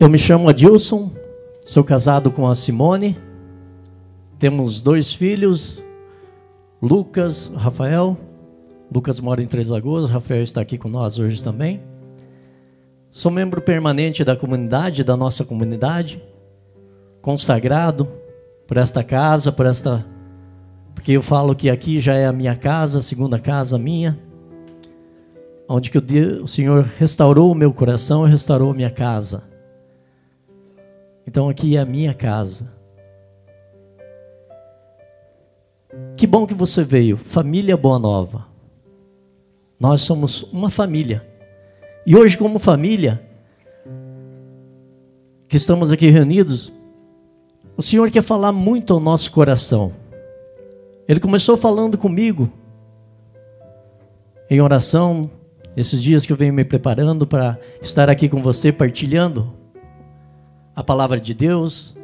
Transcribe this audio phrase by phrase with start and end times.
[0.00, 1.10] Eu me chamo Adilson,
[1.60, 3.18] sou casado com a Simone,
[4.38, 5.82] temos dois filhos,
[6.80, 8.16] Lucas, Rafael.
[8.90, 11.82] Lucas mora em Três Lagoas, Rafael está aqui com nós hoje também.
[13.10, 16.18] Sou membro permanente da comunidade, da nossa comunidade,
[17.20, 18.08] consagrado
[18.66, 20.06] por esta casa, por esta.
[20.94, 24.18] Porque eu falo que aqui já é a minha casa, a segunda casa minha,
[25.68, 29.49] onde que o, Senhor restaurou o meu coração e restaurou a minha casa.
[31.26, 32.70] Então aqui é a minha casa.
[36.16, 38.46] Que bom que você veio, família Boa Nova.
[39.78, 41.26] Nós somos uma família.
[42.06, 43.22] E hoje, como família,
[45.48, 46.72] que estamos aqui reunidos,
[47.76, 49.92] o Senhor quer falar muito ao nosso coração.
[51.08, 52.50] Ele começou falando comigo
[54.50, 55.30] em oração,
[55.76, 59.59] esses dias que eu venho me preparando para estar aqui com você, partilhando
[60.74, 61.96] a palavra de Deus,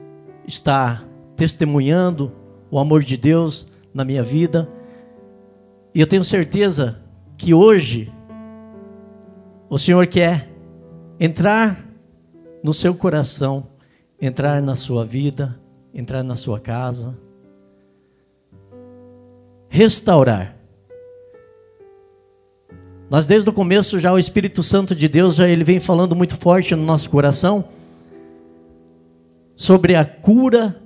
[0.46, 2.32] estar testemunhando
[2.70, 4.68] o amor de Deus na minha vida.
[5.94, 7.00] E eu tenho certeza
[7.36, 8.12] que hoje
[9.68, 10.48] o Senhor quer
[11.18, 11.84] entrar
[12.62, 13.68] no seu coração,
[14.20, 15.58] entrar na sua vida,
[15.94, 17.16] entrar na sua casa,
[19.68, 20.56] restaurar.
[23.08, 26.36] Nós desde o começo já o Espírito Santo de Deus já ele vem falando muito
[26.36, 27.64] forte no nosso coração
[29.56, 30.76] sobre a cura,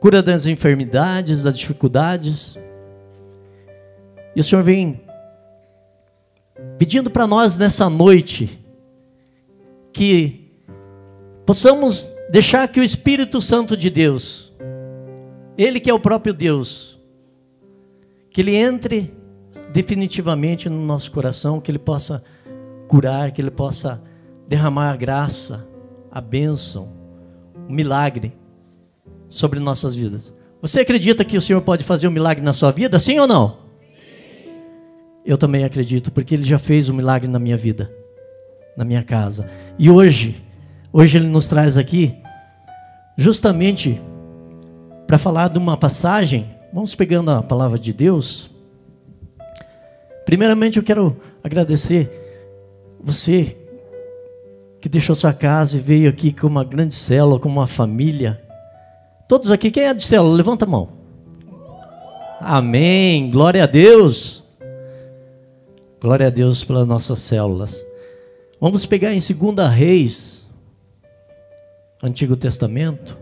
[0.00, 2.58] cura das enfermidades, das dificuldades.
[4.34, 5.00] E o Senhor vem
[6.76, 8.58] pedindo para nós nessa noite
[9.92, 10.52] que
[11.46, 14.52] possamos deixar que o Espírito Santo de Deus,
[15.56, 17.00] Ele que é o próprio Deus,
[18.30, 19.16] que Ele entre
[19.72, 22.22] definitivamente no nosso coração, que Ele possa
[22.88, 24.02] curar, que Ele possa
[24.46, 25.67] derramar a graça,
[26.10, 26.88] a bênção,
[27.68, 28.32] o milagre
[29.28, 30.32] sobre nossas vidas.
[30.60, 33.58] Você acredita que o Senhor pode fazer um milagre na sua vida, sim ou não?
[35.24, 37.92] Eu também acredito, porque Ele já fez um milagre na minha vida,
[38.76, 39.48] na minha casa.
[39.78, 40.42] E hoje,
[40.92, 42.16] hoje Ele nos traz aqui,
[43.16, 44.00] justamente
[45.06, 46.54] para falar de uma passagem.
[46.72, 48.50] Vamos pegando a palavra de Deus.
[50.24, 52.10] Primeiramente, eu quero agradecer
[53.02, 53.56] você
[54.80, 58.40] que deixou sua casa e veio aqui com uma grande célula, com uma família.
[59.28, 60.36] Todos aqui, quem é de célula?
[60.36, 60.88] Levanta a mão.
[62.40, 63.30] Amém.
[63.30, 64.44] Glória a Deus.
[66.00, 67.84] Glória a Deus pelas nossas células.
[68.60, 70.46] Vamos pegar em 2 Reis,
[72.02, 73.16] Antigo Testamento.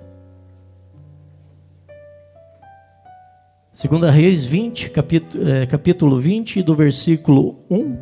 [3.74, 7.96] 2 Reis 20, capítulo, é, capítulo 20, do versículo 1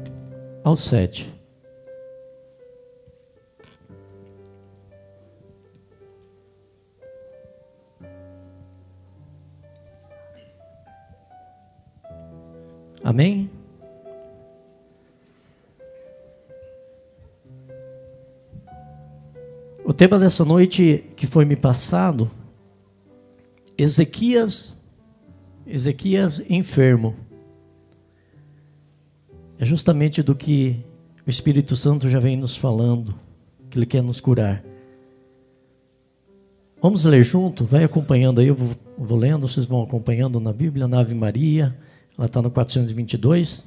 [0.62, 1.33] ao 7.
[13.14, 13.48] Amém?
[19.84, 22.28] O tema dessa noite que foi me passado,
[23.78, 24.76] Ezequias,
[25.64, 27.14] Ezequias enfermo.
[29.60, 30.84] É justamente do que
[31.25, 33.14] o Espírito Santo já vem nos falando,
[33.70, 34.64] que ele quer nos curar.
[36.82, 37.64] Vamos ler junto?
[37.64, 41.78] Vai acompanhando aí, eu vou, vou lendo, vocês vão acompanhando na Bíblia, na Ave Maria,
[42.16, 43.64] ela está no 422.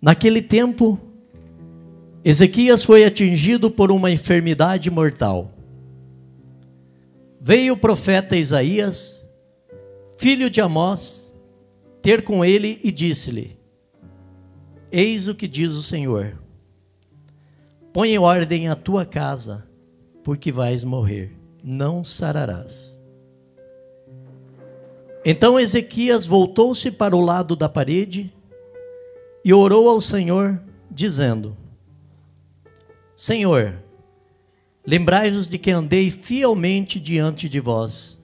[0.00, 0.98] Naquele tempo,
[2.24, 5.50] Ezequias foi atingido por uma enfermidade mortal.
[7.40, 9.24] Veio o profeta Isaías,
[10.16, 11.34] filho de Amós,
[12.00, 13.58] ter com ele e disse-lhe:
[14.90, 16.38] Eis o que diz o Senhor:
[17.92, 19.66] Põe em ordem a tua casa,
[20.22, 22.93] porque vais morrer, não sararás.
[25.24, 28.30] Então Ezequias voltou-se para o lado da parede
[29.42, 30.60] e orou ao Senhor,
[30.90, 31.56] dizendo:
[33.16, 33.82] Senhor,
[34.86, 38.18] lembrai-vos de que andei fielmente diante de vós,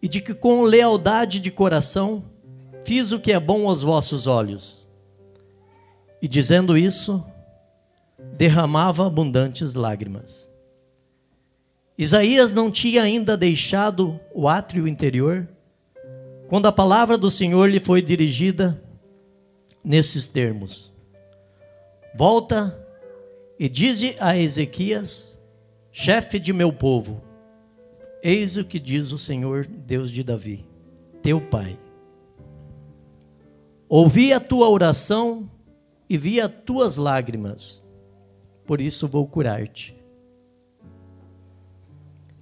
[0.00, 2.24] e de que com lealdade de coração
[2.84, 4.86] fiz o que é bom aos vossos olhos.
[6.22, 7.24] E dizendo isso,
[8.36, 10.48] derramava abundantes lágrimas.
[11.96, 15.48] Isaías não tinha ainda deixado o átrio interior,
[16.48, 18.82] quando a palavra do Senhor lhe foi dirigida
[19.84, 20.90] nesses termos:
[22.16, 22.86] Volta
[23.58, 25.38] e dize a Ezequias,
[25.92, 27.22] chefe de meu povo:
[28.22, 30.66] Eis o que diz o Senhor, Deus de Davi,
[31.22, 31.78] teu pai.
[33.86, 35.50] Ouvi a tua oração
[36.08, 37.86] e vi as tuas lágrimas.
[38.66, 39.96] por isso vou curar-te.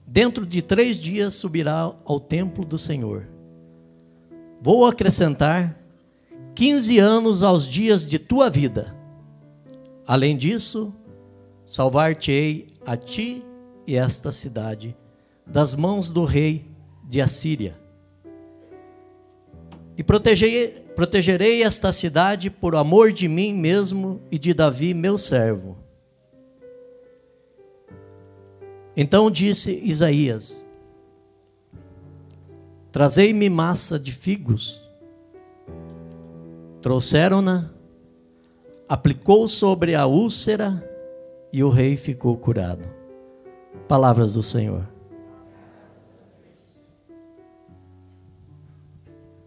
[0.04, 3.35] Dentro de três dias subirá ao templo do Senhor.
[4.66, 5.78] Vou acrescentar
[6.56, 8.96] 15 anos aos dias de tua vida.
[10.04, 10.92] Além disso,
[11.64, 13.44] salvar-te-ei a ti
[13.86, 14.96] e esta cidade
[15.46, 16.66] das mãos do rei
[17.04, 17.78] de Assíria.
[19.96, 25.78] E protegerei, esta cidade por amor de mim mesmo e de Davi, meu servo.
[28.96, 30.65] Então disse Isaías:
[32.96, 34.82] Trazei-me massa de figos.
[36.80, 37.68] Trouxeram-na,
[38.88, 40.82] aplicou sobre a úlcera
[41.52, 42.88] e o rei ficou curado.
[43.86, 44.88] Palavras do Senhor.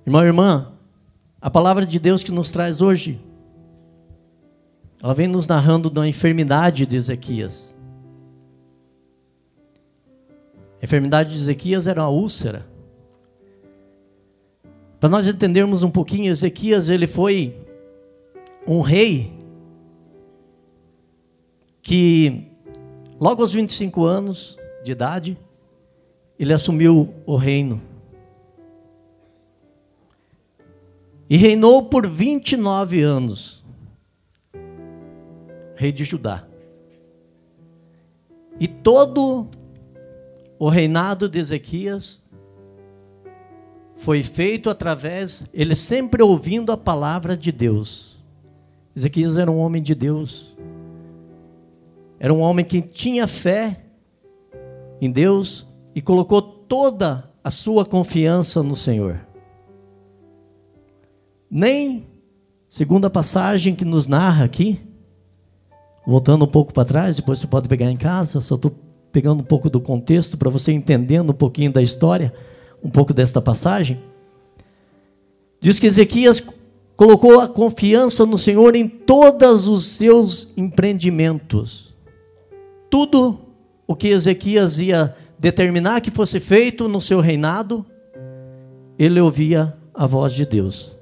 [0.05, 0.71] Irmão e irmã,
[1.41, 3.19] a palavra de Deus que nos traz hoje,
[5.01, 7.75] ela vem nos narrando da enfermidade de Ezequias.
[10.79, 12.68] A enfermidade de Ezequias era uma úlcera.
[14.99, 17.55] Para nós entendermos um pouquinho, Ezequias ele foi
[18.67, 19.31] um rei
[21.81, 22.51] que
[23.19, 25.37] logo aos 25 anos de idade
[26.37, 27.81] ele assumiu o reino.
[31.29, 33.63] E reinou por 29 anos.
[35.75, 36.45] Rei de Judá.
[38.59, 39.47] E todo
[40.57, 42.21] o reinado de Ezequias
[43.99, 48.17] foi feito através, ele sempre ouvindo a palavra de Deus.
[48.95, 50.55] Ezequias era um homem de Deus.
[52.17, 53.83] Era um homem que tinha fé
[55.01, 59.19] em Deus e colocou toda a sua confiança no Senhor.
[61.51, 62.07] Nem,
[62.69, 64.79] segundo a passagem que nos narra aqui,
[66.07, 68.71] voltando um pouco para trás, depois você pode pegar em casa, só estou
[69.11, 72.33] pegando um pouco do contexto para você entendendo um pouquinho da história,
[72.83, 74.01] um pouco desta passagem.
[75.59, 76.43] Diz que Ezequias
[76.95, 81.95] colocou a confiança no Senhor em todos os seus empreendimentos.
[82.89, 83.39] Tudo
[83.87, 87.85] o que Ezequias ia determinar que fosse feito no seu reinado,
[88.97, 90.97] ele ouvia a voz de Deus.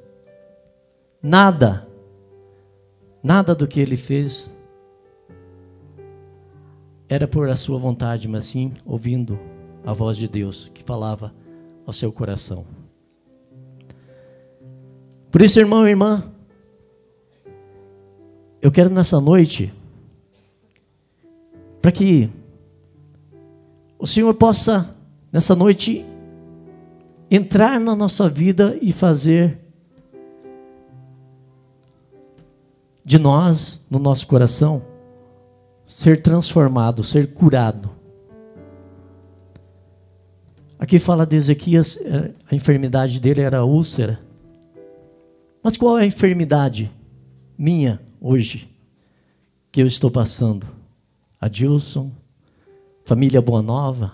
[1.21, 1.87] Nada,
[3.23, 4.55] nada do que ele fez
[7.09, 9.39] era por a sua vontade, mas sim ouvindo
[9.85, 11.33] a voz de Deus que falava
[11.87, 12.65] ao seu coração.
[15.31, 16.21] Por isso, irmão e irmã,
[18.61, 19.73] eu quero nessa noite,
[21.81, 22.29] para que
[23.97, 24.93] o Senhor possa,
[25.31, 26.05] nessa noite,
[27.31, 29.57] entrar na nossa vida e fazer
[33.05, 34.81] de nós, no nosso coração,
[35.85, 37.96] ser transformado, ser curado.
[40.79, 44.19] Aqui fala de Ezequias, é, a enfermidade dele era úlcera.
[45.63, 46.91] Mas qual é a enfermidade
[47.57, 48.69] minha hoje
[49.71, 50.67] que eu estou passando?
[51.41, 52.11] Adilson,
[53.05, 54.13] família Boa Nova.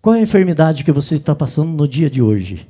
[0.00, 2.66] Qual é a enfermidade que você está passando no dia de hoje?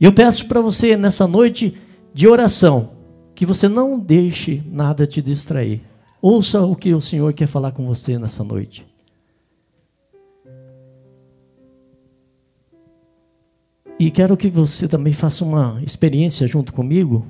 [0.00, 1.76] E eu peço para você nessa noite
[2.14, 2.92] de oração,
[3.34, 5.82] que você não deixe nada te distrair.
[6.22, 8.89] Ouça o que o Senhor quer falar com você nessa noite.
[14.00, 17.26] E quero que você também faça uma experiência junto comigo,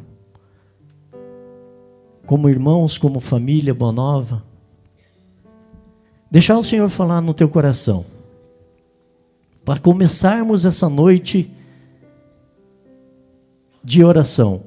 [2.24, 4.44] como irmãos, como família boa nova.
[6.30, 8.06] Deixar o Senhor falar no teu coração.
[9.64, 11.50] Para começarmos essa noite
[13.82, 14.62] de oração.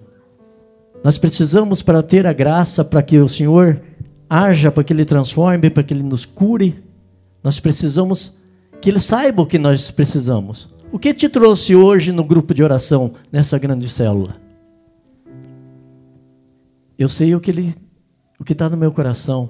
[1.06, 3.82] Nós precisamos para ter a graça para que o Senhor
[4.30, 6.84] haja, para que Ele transforme, para que Ele nos cure.
[7.42, 8.38] Nós precisamos
[8.82, 10.73] que Ele saiba o que nós precisamos.
[10.94, 14.36] O que te trouxe hoje no grupo de oração, nessa grande célula?
[16.96, 17.76] Eu sei o que Ele,
[18.40, 19.50] o que está no meu coração.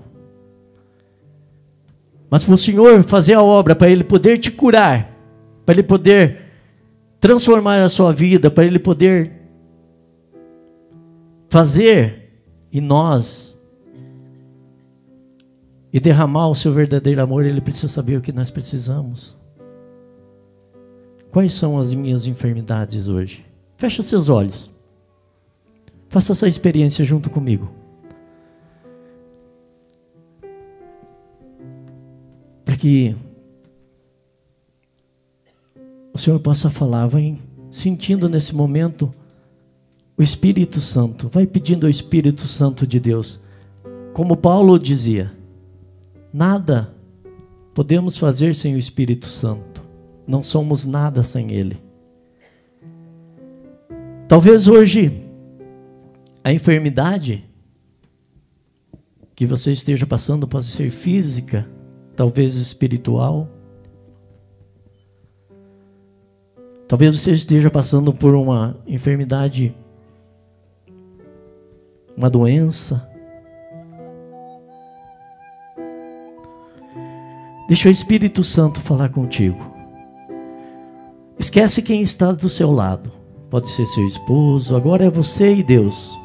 [2.30, 5.12] Mas para o Senhor fazer a obra, para Ele poder te curar,
[5.66, 6.44] para Ele poder
[7.20, 9.34] transformar a sua vida, para Ele poder
[11.50, 12.40] fazer
[12.72, 13.62] em nós
[15.92, 19.43] e derramar o seu verdadeiro amor, ele precisa saber o que nós precisamos.
[21.34, 23.44] Quais são as minhas enfermidades hoje?
[23.76, 24.70] Feche seus olhos.
[26.08, 27.72] Faça essa experiência junto comigo.
[32.64, 33.16] Para que
[36.14, 39.12] o Senhor possa falar, vai sentindo nesse momento
[40.16, 41.30] o Espírito Santo.
[41.30, 43.40] Vai pedindo ao Espírito Santo de Deus
[44.14, 45.34] Como Paulo dizia,
[46.32, 46.94] nada
[47.74, 49.73] podemos fazer sem o Espírito Santo.
[50.26, 51.82] Não somos nada sem Ele.
[54.28, 55.24] Talvez hoje
[56.44, 57.46] a enfermidade
[59.36, 61.68] que você esteja passando pode ser física,
[62.16, 63.50] talvez espiritual.
[66.88, 69.76] Talvez você esteja passando por uma enfermidade,
[72.16, 73.10] uma doença.
[77.68, 79.73] Deixa o Espírito Santo falar contigo.
[81.44, 83.12] Esquece quem está do seu lado.
[83.50, 86.18] Pode ser seu esposo, agora é você e Deus.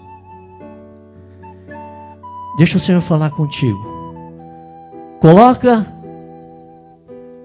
[2.57, 3.85] Deixa o Senhor falar contigo.
[5.21, 5.93] Coloca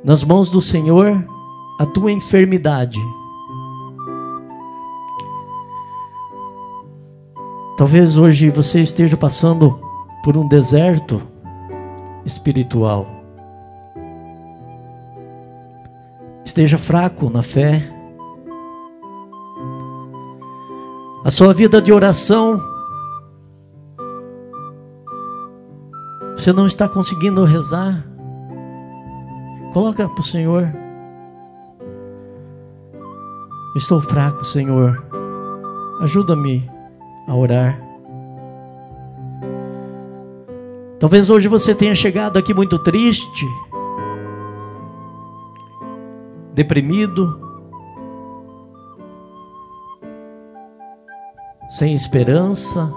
[0.03, 1.27] nas mãos do Senhor
[1.79, 2.99] a tua enfermidade.
[7.75, 9.79] Talvez hoje você esteja passando
[10.23, 11.23] por um deserto
[12.23, 13.22] espiritual.
[16.53, 17.81] Esteja fraco na fé.
[21.25, 22.61] A sua vida de oração
[26.37, 28.05] Você não está conseguindo rezar?
[29.73, 30.71] Coloca para o Senhor.
[33.75, 35.03] Estou fraco, Senhor.
[36.01, 36.69] Ajuda-me
[37.27, 37.81] a orar.
[40.99, 43.47] Talvez hoje você tenha chegado aqui muito triste,
[46.53, 47.39] deprimido,
[51.69, 52.91] sem esperança.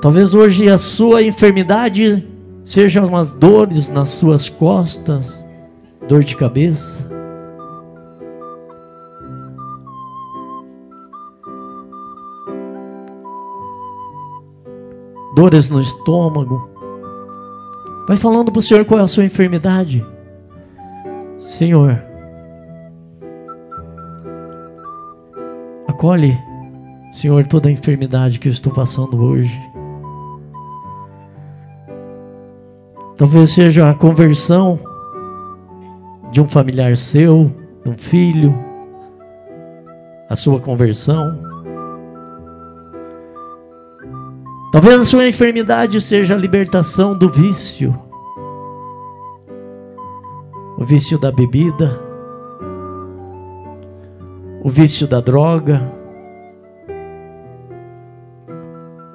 [0.00, 2.28] Talvez hoje a sua enfermidade
[2.64, 5.44] sejam as dores nas suas costas,
[6.08, 7.11] dor de cabeça.
[15.34, 16.70] Dores no estômago.
[18.06, 20.04] Vai falando para o Senhor qual é a sua enfermidade.
[21.38, 22.00] Senhor,
[25.86, 26.38] acolhe,
[27.12, 29.58] Senhor, toda a enfermidade que eu estou passando hoje.
[33.16, 34.80] Talvez seja a conversão
[36.32, 38.54] de um familiar seu, de um filho,
[40.28, 41.51] a sua conversão.
[44.72, 47.96] Talvez a sua enfermidade seja a libertação do vício,
[50.78, 52.00] o vício da bebida,
[54.64, 55.92] o vício da droga,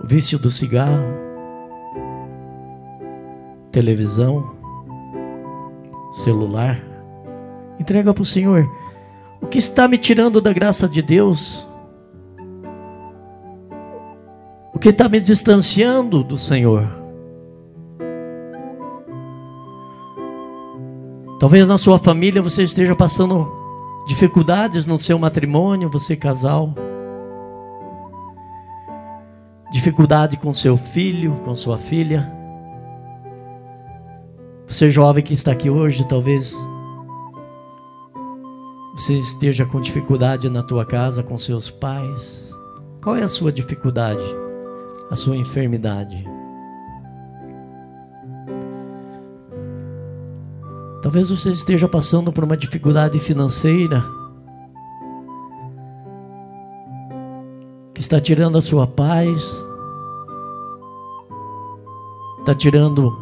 [0.04, 1.28] o vício do cigarro
[3.78, 4.56] televisão,
[6.12, 6.82] celular.
[7.80, 8.68] Entrega para o Senhor.
[9.40, 11.67] O que está me tirando da graça de Deus?
[14.78, 16.88] O que está me distanciando do Senhor?
[21.40, 23.52] Talvez na sua família você esteja passando
[24.08, 26.76] dificuldades no seu matrimônio, você casal.
[29.72, 32.32] Dificuldade com seu filho, com sua filha.
[34.68, 36.56] Você jovem que está aqui hoje, talvez
[38.94, 42.52] você esteja com dificuldade na tua casa com seus pais.
[43.02, 44.47] Qual é a sua dificuldade?
[45.10, 46.28] A sua enfermidade?
[51.02, 54.04] Talvez você esteja passando por uma dificuldade financeira
[57.94, 59.66] que está tirando a sua paz,
[62.40, 63.16] está tirando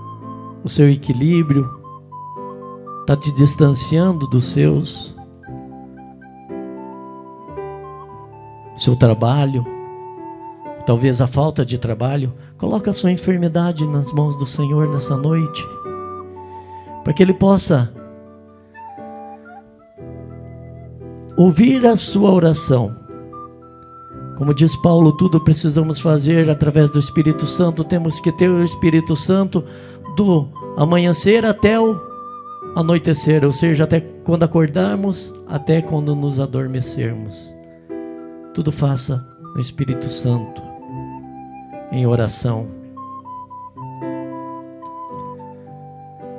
[0.63, 1.69] o seu equilíbrio,
[3.01, 5.15] está te distanciando dos seus,
[8.75, 9.74] seu trabalho,
[10.85, 12.33] talvez a falta de trabalho.
[12.57, 15.65] Coloca a sua enfermidade nas mãos do Senhor nessa noite,
[17.03, 17.91] para que Ele possa
[21.37, 22.95] ouvir a sua oração.
[24.37, 29.15] Como diz Paulo, tudo precisamos fazer através do Espírito Santo, temos que ter o Espírito
[29.15, 29.63] Santo
[30.15, 31.99] do amanhecer até o
[32.75, 37.53] anoitecer, ou seja, até quando acordarmos, até quando nos adormecermos.
[38.53, 40.61] Tudo faça no Espírito Santo,
[41.95, 42.67] em oração.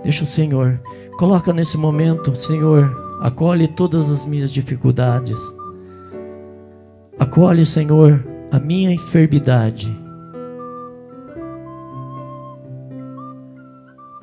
[0.03, 0.81] Deixa o Senhor,
[1.19, 5.39] coloca nesse momento, Senhor, acolhe todas as minhas dificuldades.
[7.19, 9.91] Acolhe, Senhor, a minha enfermidade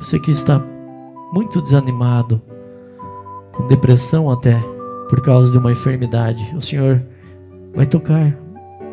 [0.04, 0.62] Você que está
[1.32, 2.42] muito desanimado,
[3.54, 4.62] com depressão até
[5.08, 6.54] por causa de uma enfermidade.
[6.58, 7.02] O Senhor
[7.74, 8.38] vai tocar,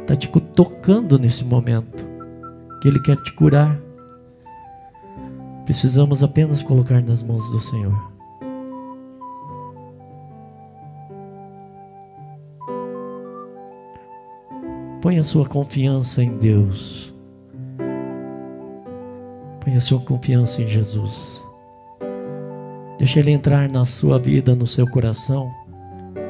[0.03, 2.07] está te tocando nesse momento,
[2.81, 3.79] que Ele quer te curar.
[5.65, 8.11] Precisamos apenas colocar nas mãos do Senhor.
[15.01, 17.15] Ponha sua confiança em Deus.
[19.61, 21.43] Ponha sua confiança em Jesus.
[22.99, 25.51] Deixe Ele entrar na sua vida, no seu coração,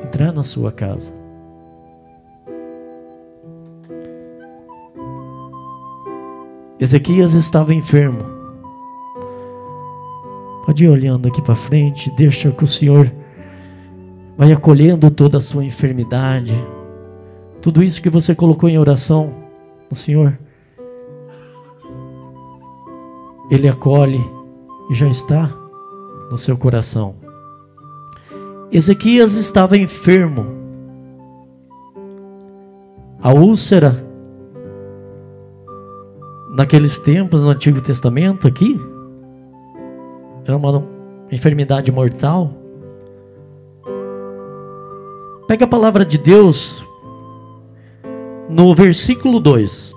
[0.05, 1.20] entrar na sua casa.
[6.81, 8.25] Ezequias estava enfermo.
[10.65, 13.13] Pode ir olhando aqui para frente, deixa que o Senhor
[14.37, 16.55] vai acolhendo toda a sua enfermidade
[17.61, 19.35] tudo isso que você colocou em oração,
[19.91, 20.39] o Senhor,
[23.51, 24.25] Ele acolhe
[24.89, 25.51] e já está
[26.31, 27.17] no seu coração.
[28.73, 30.47] Ezequias estava enfermo.
[33.21, 34.07] A úlcera,
[36.55, 38.81] naqueles tempos, no Antigo Testamento, aqui,
[40.45, 40.85] era uma
[41.31, 42.53] enfermidade mortal.
[45.47, 46.85] Pega a palavra de Deus,
[48.49, 49.95] no versículo 2.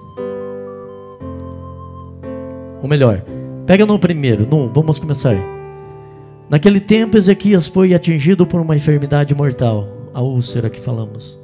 [2.82, 3.24] Ou melhor,
[3.66, 5.36] pega no primeiro, no, vamos começar.
[6.50, 11.40] Naquele tempo, Ezequias foi atingido por uma enfermidade mortal, a úlcera que falamos.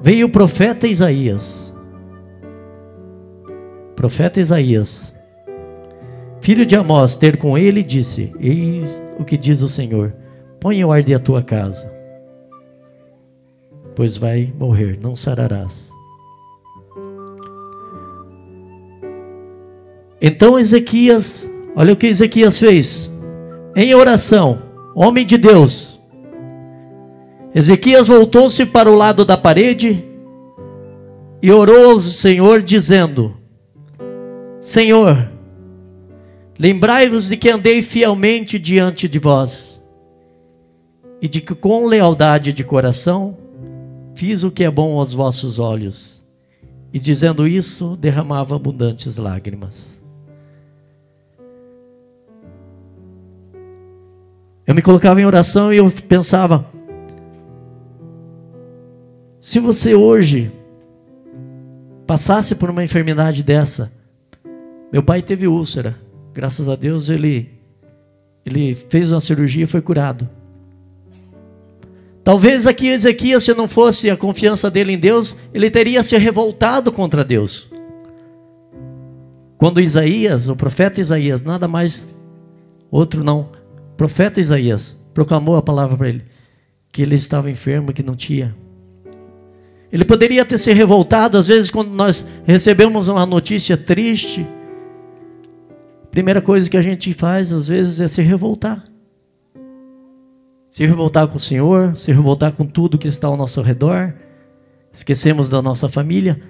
[0.00, 1.73] Veio o profeta Isaías.
[3.96, 5.14] Profeta Isaías,
[6.40, 10.14] filho de Amós, ter com ele, disse: Eis o que diz o Senhor:
[10.60, 11.90] Põe o ar de a tua casa,
[13.94, 15.90] pois vai morrer, não sararás.
[20.20, 23.10] Então Ezequias, olha o que Ezequias fez.
[23.76, 24.62] Em oração,
[24.94, 26.00] homem de Deus.
[27.54, 30.04] Ezequias voltou-se para o lado da parede
[31.40, 33.43] e orou ao Senhor, dizendo:
[34.64, 35.30] Senhor,
[36.58, 39.78] lembrai-vos de que andei fielmente diante de vós,
[41.20, 43.36] e de que com lealdade de coração
[44.14, 46.24] fiz o que é bom aos vossos olhos.
[46.94, 50.02] E dizendo isso, derramava abundantes lágrimas.
[54.66, 56.64] Eu me colocava em oração e eu pensava:
[59.38, 60.50] se você hoje
[62.06, 63.92] passasse por uma enfermidade dessa,
[64.94, 65.96] meu pai teve úlcera,
[66.32, 67.50] graças a Deus ele
[68.46, 70.30] ele fez uma cirurgia e foi curado.
[72.22, 76.92] Talvez aqui Ezequias, se não fosse a confiança dele em Deus, ele teria se revoltado
[76.92, 77.68] contra Deus.
[79.58, 82.06] Quando Isaías, o profeta Isaías, nada mais
[82.88, 83.48] outro não,
[83.96, 86.22] profeta Isaías proclamou a palavra para ele,
[86.92, 88.54] que ele estava enfermo, que não tinha.
[89.90, 94.46] Ele poderia ter se revoltado, às vezes, quando nós recebemos uma notícia triste.
[96.14, 98.84] Primeira coisa que a gente faz, às vezes, é se revoltar.
[100.70, 104.14] Se revoltar com o Senhor, se revoltar com tudo que está ao nosso redor.
[104.92, 106.40] Esquecemos da nossa família.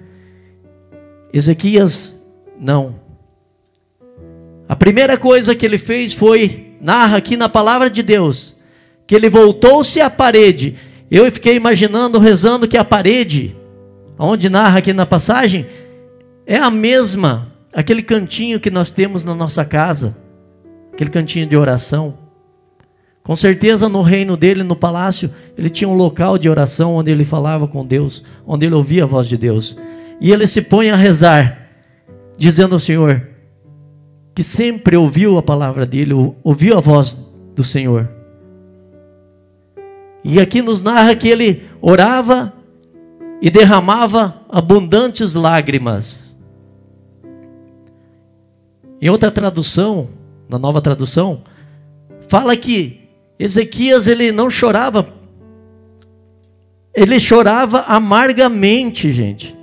[1.33, 2.15] Ezequias,
[2.59, 2.93] não.
[4.69, 8.55] A primeira coisa que ele fez foi narra aqui na palavra de Deus
[9.07, 10.75] que ele voltou-se à parede.
[11.09, 13.55] Eu fiquei imaginando, rezando que a parede,
[14.15, 15.65] onde narra aqui na passagem,
[16.45, 20.15] é a mesma, aquele cantinho que nós temos na nossa casa,
[20.93, 22.17] aquele cantinho de oração.
[23.21, 27.25] Com certeza no reino dele, no palácio, ele tinha um local de oração onde ele
[27.25, 29.75] falava com Deus, onde ele ouvia a voz de Deus.
[30.21, 31.69] E ele se põe a rezar,
[32.37, 33.27] dizendo ao Senhor:
[34.33, 37.19] que sempre ouviu a palavra dele, ouviu a voz
[37.55, 38.09] do Senhor.
[40.23, 42.53] E aqui nos narra que ele orava
[43.41, 46.24] e derramava abundantes lágrimas.
[49.01, 50.09] Em outra tradução,
[50.47, 51.41] na nova tradução,
[52.27, 53.01] fala que
[53.37, 55.07] Ezequias ele não chorava,
[56.93, 59.55] ele chorava amargamente, gente.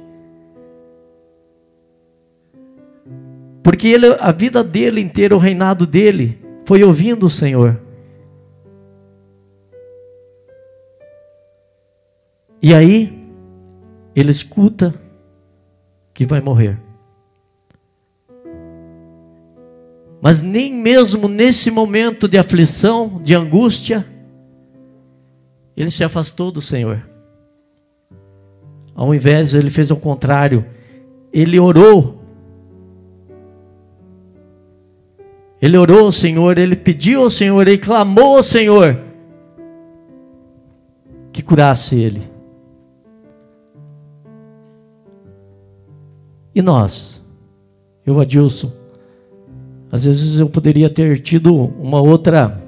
[3.63, 7.81] Porque ele, a vida dele inteira, o reinado dele, foi ouvindo o Senhor.
[12.61, 13.19] E aí,
[14.15, 14.95] ele escuta
[16.13, 16.79] que vai morrer.
[20.23, 24.07] Mas nem mesmo nesse momento de aflição, de angústia,
[25.77, 27.07] ele se afastou do Senhor.
[28.95, 30.65] Ao invés, ele fez o contrário.
[31.33, 32.23] Ele orou
[35.63, 39.01] Ele orou ao Senhor, ele pediu ao Senhor, ele clamou ao Senhor
[41.33, 42.29] que curasse ele.
[46.53, 47.25] E nós?
[48.05, 48.73] Eu, Adilson,
[49.93, 52.63] às vezes eu poderia ter tido uma outra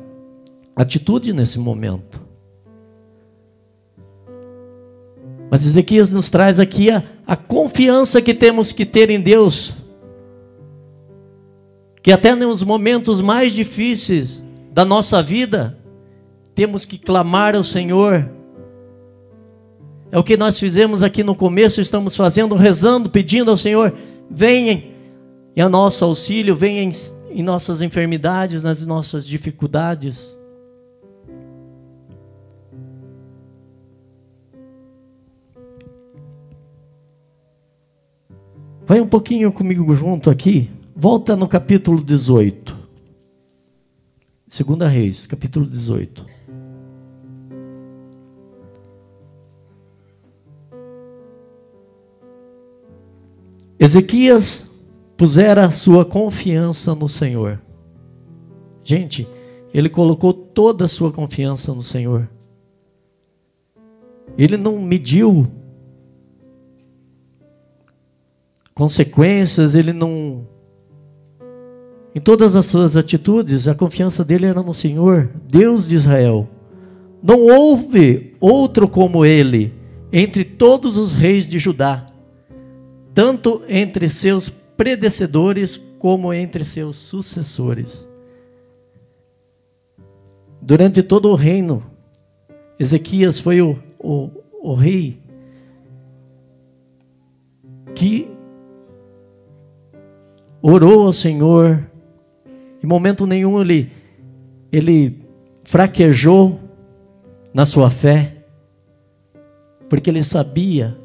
[0.77, 2.21] atitude nesse momento.
[5.51, 9.73] Mas Ezequias nos traz aqui a, a confiança que temos que ter em Deus.
[12.03, 15.79] Que até nos momentos mais difíceis da nossa vida,
[16.55, 18.29] temos que clamar ao Senhor.
[20.13, 23.95] É o que nós fizemos aqui no começo, estamos fazendo, rezando, pedindo ao Senhor:
[24.31, 24.94] venha
[25.57, 26.91] em nosso auxílio, venha em,
[27.31, 30.37] em nossas enfermidades, nas nossas dificuldades.
[38.87, 40.71] Vai um pouquinho comigo junto aqui.
[40.95, 42.77] Volta no capítulo 18.
[44.49, 46.27] Segunda Reis, capítulo 18.
[53.79, 54.74] Ezequias
[55.17, 57.61] pusera sua confiança no Senhor.
[58.83, 59.27] Gente,
[59.73, 62.29] ele colocou toda a sua confiança no Senhor.
[64.37, 65.47] Ele não mediu
[68.75, 70.47] consequências, ele não
[72.15, 76.49] em todas as suas atitudes, a confiança dele era no Senhor, Deus de Israel.
[77.21, 79.73] Não houve outro como ele
[80.13, 82.07] entre todos os reis de Judá,
[83.13, 88.07] tanto entre seus predecessores como entre seus sucessores.
[90.61, 91.85] Durante todo o reino,
[92.79, 94.31] Ezequias foi o, o,
[94.63, 95.21] o rei
[97.95, 98.29] que
[100.61, 101.87] orou ao Senhor,
[102.83, 103.93] em momento nenhum ele,
[104.73, 105.23] ele
[105.63, 106.59] fraquejou
[107.53, 108.45] na sua fé,
[109.89, 110.99] porque ele sabia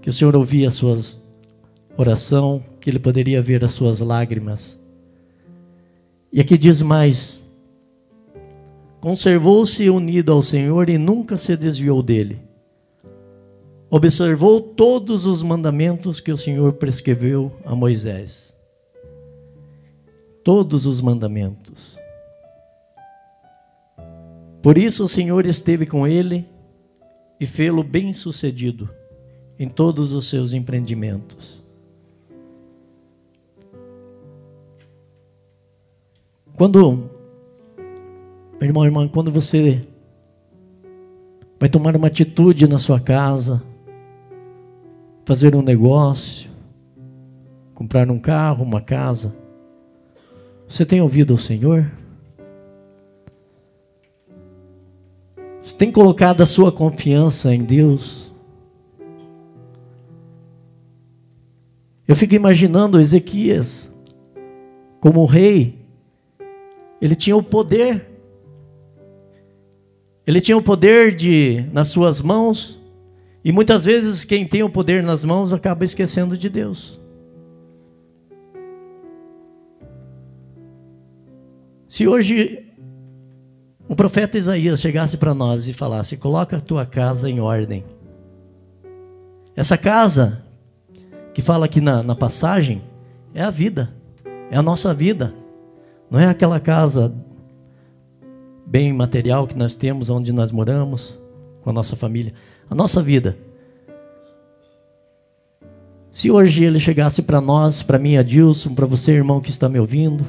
[0.00, 0.98] que o Senhor ouvia a sua
[1.96, 4.78] oração, que ele poderia ver as suas lágrimas.
[6.32, 7.42] E aqui diz mais:
[9.00, 12.38] conservou-se unido ao Senhor e nunca se desviou dele.
[13.90, 18.54] Observou todos os mandamentos que o Senhor prescreveu a Moisés
[20.44, 21.98] todos os mandamentos.
[24.62, 26.48] Por isso o Senhor esteve com ele
[27.40, 28.88] e fê-lo bem-sucedido
[29.58, 31.65] em todos os seus empreendimentos.
[36.56, 37.10] Quando,
[38.62, 39.86] irmão, irmã, quando você
[41.60, 43.62] vai tomar uma atitude na sua casa,
[45.26, 46.48] fazer um negócio,
[47.74, 49.36] comprar um carro, uma casa,
[50.66, 51.92] você tem ouvido o Senhor?
[55.60, 58.32] Você tem colocado a sua confiança em Deus?
[62.08, 63.92] Eu fico imaginando Ezequias
[65.00, 65.85] como rei.
[67.00, 68.06] Ele tinha o poder.
[70.26, 72.82] Ele tinha o poder de nas suas mãos.
[73.44, 77.00] E muitas vezes quem tem o poder nas mãos acaba esquecendo de Deus.
[81.88, 82.66] Se hoje
[83.88, 87.84] o profeta Isaías chegasse para nós e falasse: coloca a tua casa em ordem.
[89.54, 90.42] Essa casa,
[91.32, 92.82] que fala aqui na, na passagem,
[93.32, 93.94] é a vida,
[94.50, 95.32] é a nossa vida.
[96.10, 97.12] Não é aquela casa
[98.66, 101.18] bem material que nós temos, onde nós moramos,
[101.62, 102.32] com a nossa família.
[102.68, 103.36] A nossa vida.
[106.10, 109.78] Se hoje ele chegasse para nós, para mim, Adilson, para você, irmão que está me
[109.78, 110.24] ouvindo,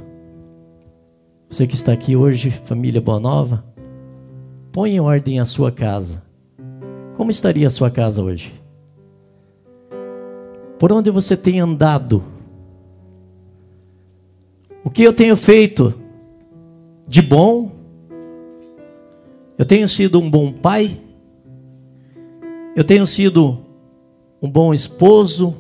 [1.50, 3.64] você que está aqui hoje, família Boa Nova,
[4.72, 6.22] põe em ordem a sua casa.
[7.16, 8.54] Como estaria a sua casa hoje?
[10.78, 12.24] Por onde você tem andado?
[14.88, 15.94] O que eu tenho feito
[17.06, 17.74] de bom?
[19.58, 21.02] Eu tenho sido um bom pai?
[22.74, 23.60] Eu tenho sido
[24.42, 25.58] um bom esposo?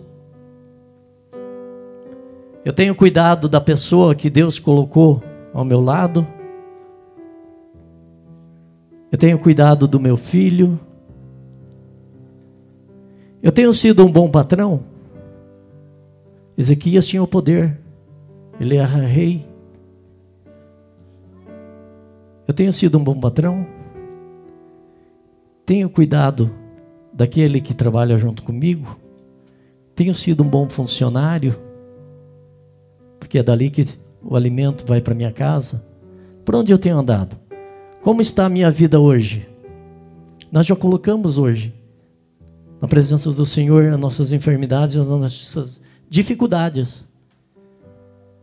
[2.63, 5.21] Eu tenho cuidado da pessoa que Deus colocou
[5.53, 6.25] ao meu lado.
[9.11, 10.79] Eu tenho cuidado do meu filho.
[13.43, 14.85] Eu tenho sido um bom patrão.
[16.57, 17.86] Ezequias tinha o poder.
[18.59, 19.45] Ele era rei.
[22.47, 23.65] Eu tenho sido um bom patrão.
[25.65, 26.49] Tenho cuidado
[27.13, 28.97] daquele que trabalha junto comigo.
[29.95, 31.59] Tenho sido um bom funcionário.
[33.19, 33.85] Porque é dali que
[34.21, 35.83] o alimento vai para minha casa?
[36.45, 37.37] Por onde eu tenho andado?
[38.01, 39.47] Como está a minha vida hoje?
[40.51, 41.73] Nós já colocamos hoje
[42.81, 47.06] na presença do Senhor as nossas enfermidades, as nossas dificuldades.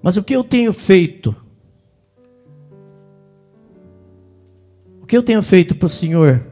[0.05, 1.35] Mas o que eu tenho feito?
[5.01, 6.47] O que eu tenho feito para o Senhor?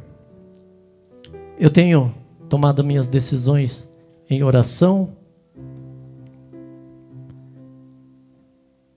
[1.61, 2.15] Eu tenho
[2.49, 3.87] tomado minhas decisões
[4.31, 5.15] em oração.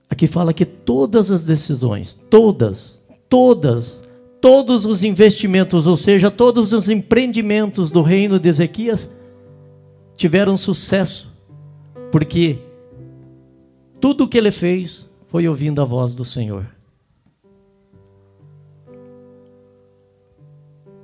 [0.08, 4.02] Aqui fala que todas as decisões, todas, todas,
[4.40, 9.06] todos os investimentos, ou seja, todos os empreendimentos do reino de Ezequias
[10.14, 11.30] tiveram sucesso,
[12.10, 12.65] porque
[14.00, 16.66] tudo o que ele fez foi ouvindo a voz do Senhor.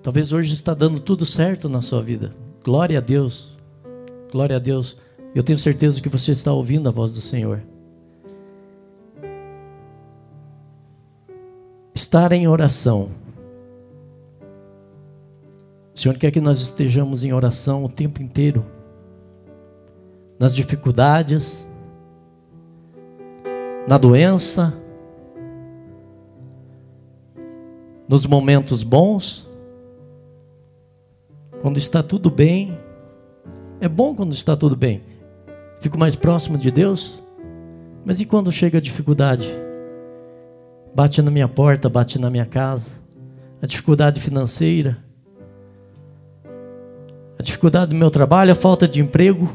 [0.03, 2.35] Talvez hoje está dando tudo certo na sua vida.
[2.65, 3.57] Glória a Deus.
[4.31, 4.97] Glória a Deus.
[5.35, 7.63] Eu tenho certeza que você está ouvindo a voz do Senhor.
[11.95, 13.11] Estar em oração.
[15.95, 18.65] O Senhor quer que nós estejamos em oração o tempo inteiro.
[20.39, 21.71] Nas dificuldades,
[23.87, 24.73] na doença,
[28.09, 29.49] nos momentos bons,
[31.61, 32.79] quando está tudo bem.
[33.81, 35.03] É bom quando está tudo bem.
[35.81, 37.23] Fico mais próximo de Deus.
[38.05, 39.49] Mas e quando chega a dificuldade?
[40.95, 42.93] Bate na minha porta, bate na minha casa.
[43.61, 44.99] A dificuldade financeira.
[47.39, 49.53] A dificuldade do meu trabalho, a falta de emprego.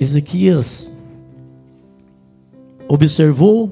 [0.00, 0.90] Ezequias
[2.88, 3.70] observou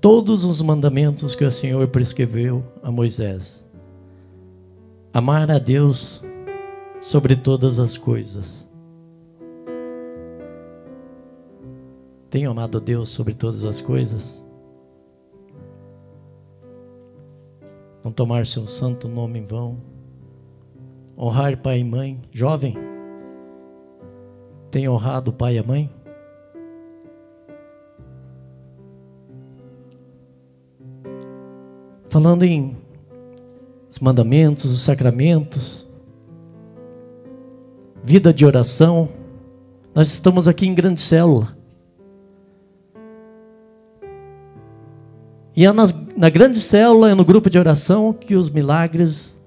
[0.00, 3.64] todos os mandamentos que o Senhor prescreveu a Moisés.
[5.12, 6.20] Amar a Deus
[7.00, 8.66] sobre todas as coisas.
[12.28, 14.44] Tenho amado a Deus sobre todas as coisas?
[18.04, 19.78] Não tomar seu santo nome em vão.
[21.16, 22.20] Honrar pai e mãe.
[22.32, 22.76] Jovem,
[24.74, 25.88] tem honrado o pai e a mãe?
[32.08, 32.76] Falando em
[33.88, 35.86] os mandamentos, os sacramentos,
[38.02, 39.08] vida de oração,
[39.94, 41.56] nós estamos aqui em grande célula.
[45.54, 49.40] E é nas, na grande célula, é no grupo de oração que os milagres,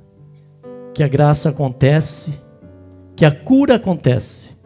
[0.93, 2.31] que a graça acontece,
[3.13, 4.56] que a cura acontece.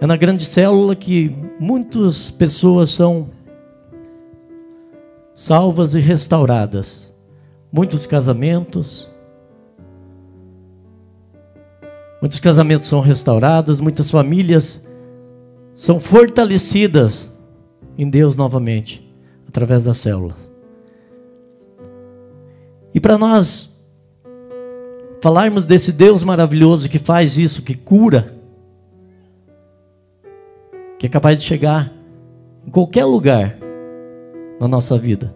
[0.00, 3.28] É na grande célula que muitas pessoas são
[5.34, 7.12] salvas e restauradas.
[7.70, 9.12] Muitos casamentos.
[12.20, 14.80] Muitos casamentos são restaurados, muitas famílias
[15.74, 17.30] são fortalecidas
[17.96, 19.06] em Deus novamente,
[19.46, 20.36] através da célula.
[22.94, 23.70] E para nós
[25.22, 28.39] falarmos desse Deus maravilhoso que faz isso, que cura,
[31.00, 31.90] que é capaz de chegar
[32.66, 33.56] em qualquer lugar
[34.60, 35.34] na nossa vida.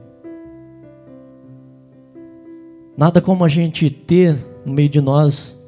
[2.95, 5.59] Nada como a gente ter no meio de nós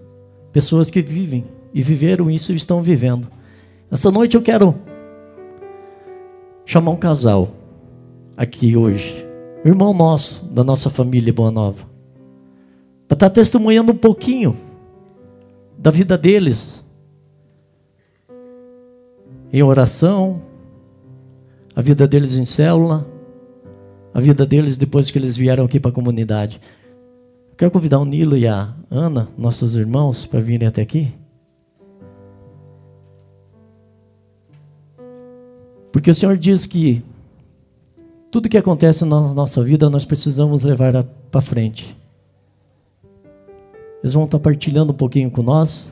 [0.52, 3.26] pessoas que vivem e viveram isso e estão vivendo.
[3.90, 4.74] Essa noite eu quero
[6.66, 7.48] chamar um casal
[8.36, 9.26] aqui hoje,
[9.64, 11.86] irmão nosso, da nossa família Boa Nova,
[13.08, 14.58] para estar testemunhando um pouquinho
[15.78, 16.84] da vida deles,
[19.52, 20.42] em oração,
[21.74, 23.06] a vida deles em célula,
[24.12, 26.60] a vida deles depois que eles vieram aqui para a comunidade.
[27.56, 31.12] Quero convidar o Nilo e a Ana, nossos irmãos, para virem até aqui.
[35.90, 37.02] Porque o Senhor diz que
[38.30, 41.96] tudo que acontece na nossa vida nós precisamos levar para frente.
[44.02, 45.90] Eles vão estar partilhando um pouquinho com nós.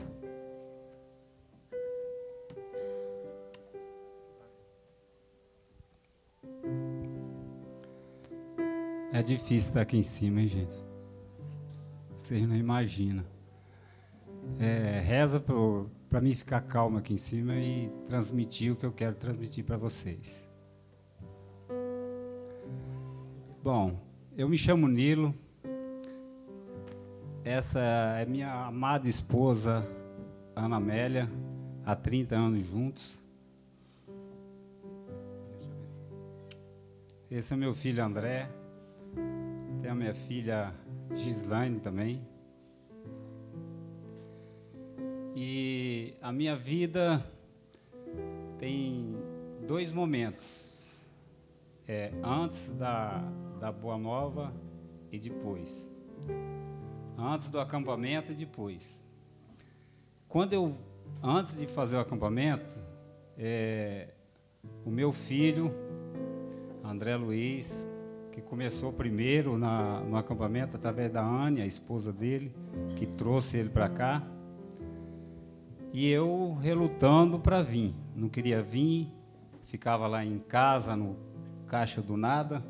[9.15, 10.75] É difícil estar aqui em cima, hein, gente?
[12.13, 13.23] Vocês não imaginam.
[14.59, 15.41] É, reza
[16.09, 19.77] para mim ficar calmo aqui em cima e transmitir o que eu quero transmitir para
[19.77, 20.51] vocês.
[23.63, 23.97] Bom,
[24.35, 25.33] eu me chamo Nilo.
[27.41, 27.79] Essa
[28.19, 29.87] é minha amada esposa,
[30.53, 31.31] Ana Amélia,
[31.85, 33.23] há 30 anos juntos.
[37.31, 38.64] Esse é meu filho André.
[39.81, 40.73] Tem a minha filha
[41.13, 42.25] Gislaine também.
[45.35, 47.25] E a minha vida
[48.57, 49.15] tem
[49.67, 51.03] dois momentos.
[51.87, 53.21] É, antes da,
[53.59, 54.53] da Boa Nova
[55.11, 55.89] e depois.
[57.17, 59.03] Antes do acampamento e depois.
[60.27, 60.75] Quando eu,
[61.21, 62.79] antes de fazer o acampamento,
[63.37, 64.09] é,
[64.83, 65.71] o meu filho,
[66.83, 67.87] André Luiz,
[68.35, 72.51] que começou primeiro na, no acampamento através da Anne, a esposa dele,
[72.97, 74.21] que trouxe ele para cá.
[75.93, 77.95] E eu relutando para vir.
[78.13, 79.07] Não queria vir,
[79.63, 81.15] ficava lá em casa, no
[81.65, 82.61] caixa do nada.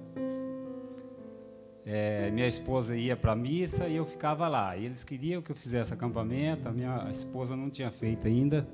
[1.83, 4.77] É, minha esposa ia para a missa e eu ficava lá.
[4.77, 8.67] E eles queriam que eu fizesse acampamento, a minha esposa não tinha feito ainda.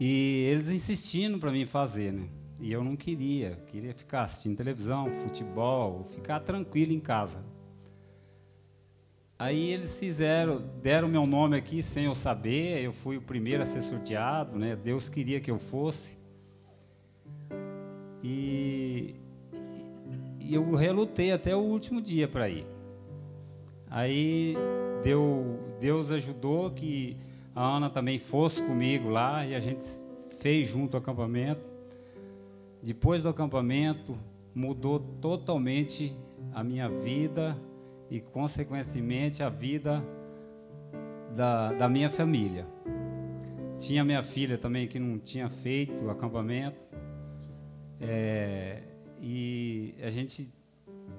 [0.00, 2.28] E eles insistindo para mim fazer, né?
[2.64, 7.44] E eu não queria, queria ficar assistindo televisão, futebol, ficar tranquilo em casa.
[9.38, 13.66] Aí eles fizeram, deram meu nome aqui sem eu saber, eu fui o primeiro a
[13.66, 14.74] ser sorteado, né?
[14.76, 16.16] Deus queria que eu fosse.
[18.22, 19.14] E,
[20.40, 22.66] e eu relutei até o último dia para ir.
[23.90, 24.56] Aí
[25.02, 27.18] deu, Deus ajudou que
[27.54, 29.84] a Ana também fosse comigo lá e a gente
[30.38, 31.73] fez junto o acampamento.
[32.84, 34.14] Depois do acampamento,
[34.54, 36.14] mudou totalmente
[36.52, 37.56] a minha vida
[38.10, 40.04] e, consequentemente, a vida
[41.34, 42.66] da, da minha família.
[43.78, 46.78] Tinha minha filha também que não tinha feito o acampamento.
[47.98, 48.82] É,
[49.18, 50.52] e a gente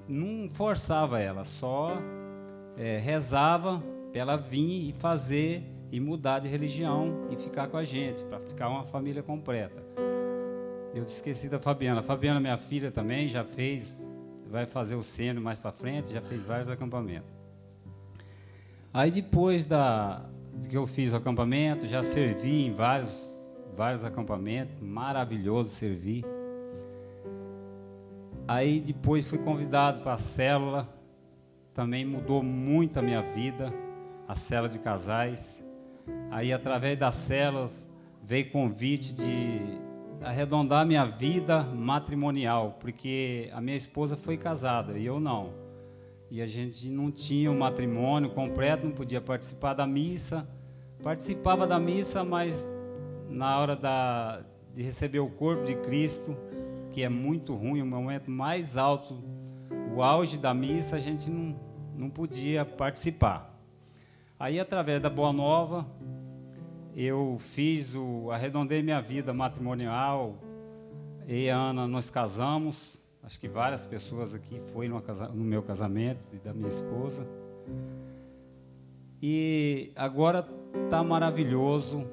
[0.08, 1.98] não forçava ela, só
[2.78, 7.84] é, rezava para ela vir e fazer e mudar de religião e ficar com a
[7.84, 9.84] gente, para ficar uma família completa.
[10.96, 12.00] Eu esqueci da Fabiana.
[12.00, 14.10] A Fabiana, minha filha, também já fez,
[14.50, 17.30] vai fazer o sênior mais para frente, já fez vários acampamentos.
[18.94, 20.26] Aí depois da
[20.70, 23.36] que eu fiz o acampamento, já servi em vários
[23.76, 26.24] vários acampamentos, maravilhoso servir.
[28.48, 30.88] Aí depois fui convidado para a célula,
[31.74, 33.74] também mudou muito a minha vida,
[34.30, 35.62] a célula de casais.
[36.32, 37.90] Aí através das células
[38.24, 39.84] veio convite de
[40.26, 45.54] arredondar minha vida matrimonial, porque a minha esposa foi casada e eu não.
[46.32, 50.48] E a gente não tinha o um matrimônio completo, não podia participar da missa.
[51.04, 52.72] Participava da missa, mas
[53.30, 54.42] na hora da,
[54.74, 56.36] de receber o corpo de Cristo,
[56.92, 59.24] que é muito ruim, o momento mais alto,
[59.96, 61.56] o auge da missa, a gente não,
[61.96, 63.54] não podia participar.
[64.40, 65.86] Aí, através da Boa Nova,
[66.96, 70.36] eu fiz o arredondei minha vida matrimonial.
[71.28, 73.04] E a Ana nos casamos.
[73.22, 75.02] Acho que várias pessoas aqui foram
[75.34, 77.28] no meu casamento e da minha esposa.
[79.22, 80.48] E agora
[80.90, 82.08] tá maravilhoso.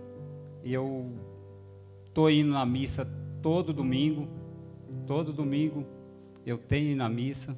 [0.64, 1.12] Eu
[2.12, 3.07] tô indo na missa
[3.40, 4.27] todo domingo.
[5.07, 5.87] Todo domingo
[6.45, 7.57] eu tenho na missa.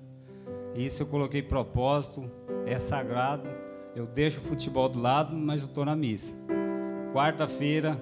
[0.75, 2.29] Isso eu coloquei propósito,
[2.67, 3.49] é sagrado.
[3.95, 6.37] Eu deixo o futebol do lado, mas eu estou na missa.
[7.15, 7.95] Quarta-feira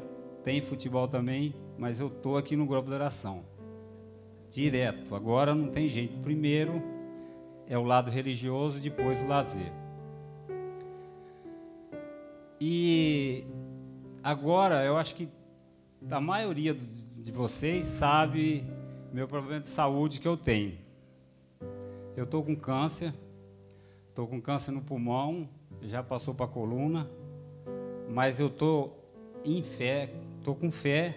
[0.42, 3.44] tem futebol também, mas eu estou aqui no grupo de oração.
[4.48, 5.14] Direto.
[5.14, 6.18] Agora não tem jeito.
[6.20, 6.82] Primeiro
[7.68, 9.70] é o lado religioso, depois o lazer.
[12.58, 13.44] E
[14.24, 15.28] agora eu acho que
[16.10, 18.64] a maioria de vocês sabe
[19.12, 20.78] meu problema de saúde que eu tenho.
[22.16, 23.12] Eu estou com câncer,
[24.08, 25.46] estou com câncer no pulmão,
[25.82, 27.10] já passou para a coluna,
[28.08, 29.01] mas eu estou
[29.44, 31.16] em fé, estou com fé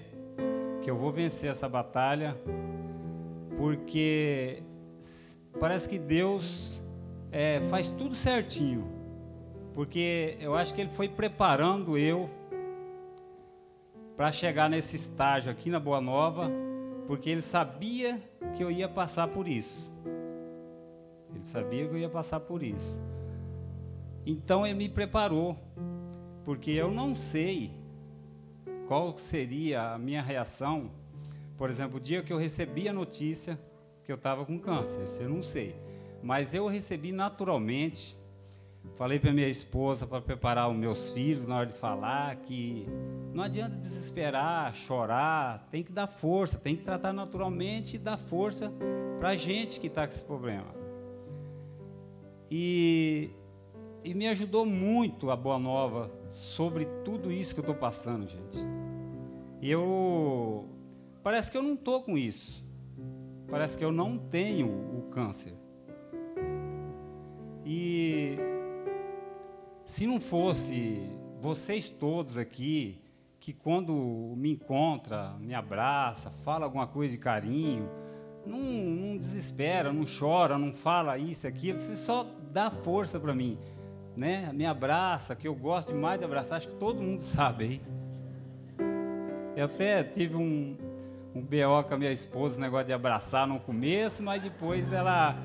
[0.82, 2.38] que eu vou vencer essa batalha,
[3.57, 4.61] porque
[5.59, 6.84] parece que Deus
[7.32, 8.86] é, faz tudo certinho,
[9.73, 12.30] porque eu acho que Ele foi preparando eu
[14.15, 16.49] para chegar nesse estágio aqui na Boa Nova,
[17.07, 18.21] porque Ele sabia
[18.55, 19.91] que eu ia passar por isso.
[21.34, 23.01] Ele sabia que eu ia passar por isso.
[24.26, 25.57] Então Ele me preparou,
[26.43, 27.84] porque eu não sei
[28.88, 30.91] qual seria a minha reação,
[31.57, 33.59] por exemplo, o dia que eu recebi a notícia
[34.03, 35.75] que eu estava com câncer, isso eu não sei.
[36.21, 38.17] Mas eu recebi naturalmente,
[38.95, 42.88] falei para minha esposa para preparar os meus filhos na hora de falar que
[43.33, 48.71] não adianta desesperar, chorar, tem que dar força, tem que tratar naturalmente e dar força
[49.19, 50.73] para a gente que está com esse problema.
[52.49, 53.31] E,
[54.05, 58.59] e me ajudou muito a Boa Nova sobre tudo isso que eu estou passando, gente.
[59.59, 60.69] E eu.
[61.23, 62.63] Parece que eu não estou com isso.
[63.49, 65.53] Parece que eu não tenho o câncer.
[67.65, 68.37] E
[69.87, 71.09] se não fosse
[71.41, 73.01] vocês todos aqui,
[73.39, 77.89] que quando me encontra, me abraça, fala alguma coisa de carinho,
[78.45, 83.57] não, não desespera, não chora, não fala isso, aquilo, você só dá força para mim,
[84.16, 84.51] né?
[84.53, 87.82] Me abraça, que eu gosto demais de abraçar, acho que todo mundo sabe aí.
[89.55, 90.78] Eu até tive um,
[91.34, 95.38] um BO com a minha esposa, negócio de abraçar no começo, mas depois ela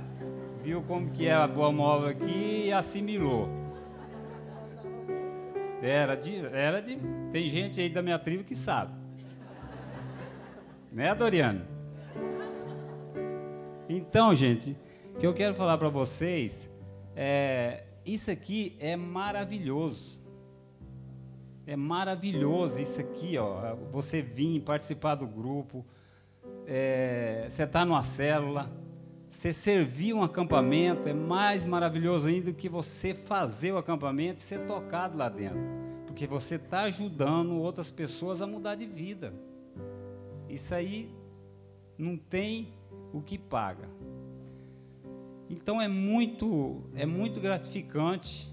[0.62, 3.49] viu como que é a boa móvel aqui e assimilou.
[5.83, 6.99] Era de, era de.
[7.33, 8.93] Tem gente aí da minha tribo que sabe.
[10.93, 11.64] Né, Doriano?
[13.89, 14.77] Então, gente,
[15.14, 16.71] o que eu quero falar para vocês
[17.16, 17.85] é.
[18.12, 20.18] Isso aqui é maravilhoso.
[21.64, 23.76] É maravilhoso isso aqui, ó.
[23.92, 25.86] Você vir participar do grupo,
[26.66, 28.68] é, você está numa célula,
[29.28, 34.42] você servir um acampamento é mais maravilhoso ainda do que você fazer o acampamento e
[34.42, 35.61] ser tocado lá dentro.
[36.04, 39.32] Porque você está ajudando outras pessoas a mudar de vida.
[40.48, 41.08] Isso aí
[41.96, 42.72] não tem
[43.12, 43.88] o que paga.
[45.51, 48.48] Então é muito, é muito gratificante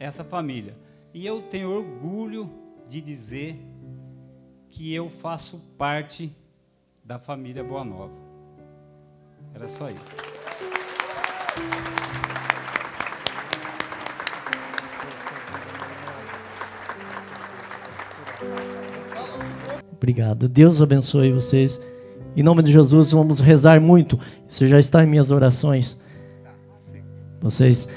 [0.00, 0.74] essa família.
[1.12, 2.50] E eu tenho orgulho
[2.88, 3.60] de dizer
[4.70, 6.34] que eu faço parte
[7.04, 8.18] da família Boa Nova.
[9.52, 10.10] Era só isso.
[19.92, 20.48] Obrigado.
[20.48, 21.78] Deus abençoe vocês.
[22.34, 24.18] Em nome de Jesus, vamos rezar muito.
[24.48, 25.98] Isso já está em minhas orações.
[27.42, 27.88] Vocês.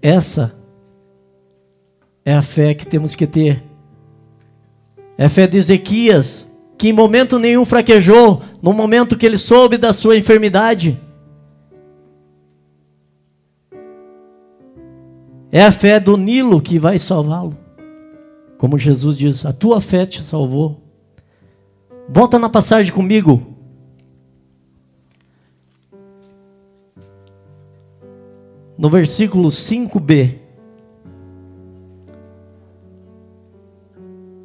[0.00, 0.54] Essa
[2.24, 3.62] é a fé que temos que ter.
[5.18, 6.46] É a fé de Ezequias,
[6.78, 11.00] que em momento nenhum fraquejou, no momento que ele soube da sua enfermidade.
[15.50, 17.56] É a fé do Nilo que vai salvá-lo.
[18.58, 20.82] Como Jesus diz: A tua fé te salvou.
[22.08, 23.55] Volta na passagem comigo.
[28.78, 30.34] No versículo 5b.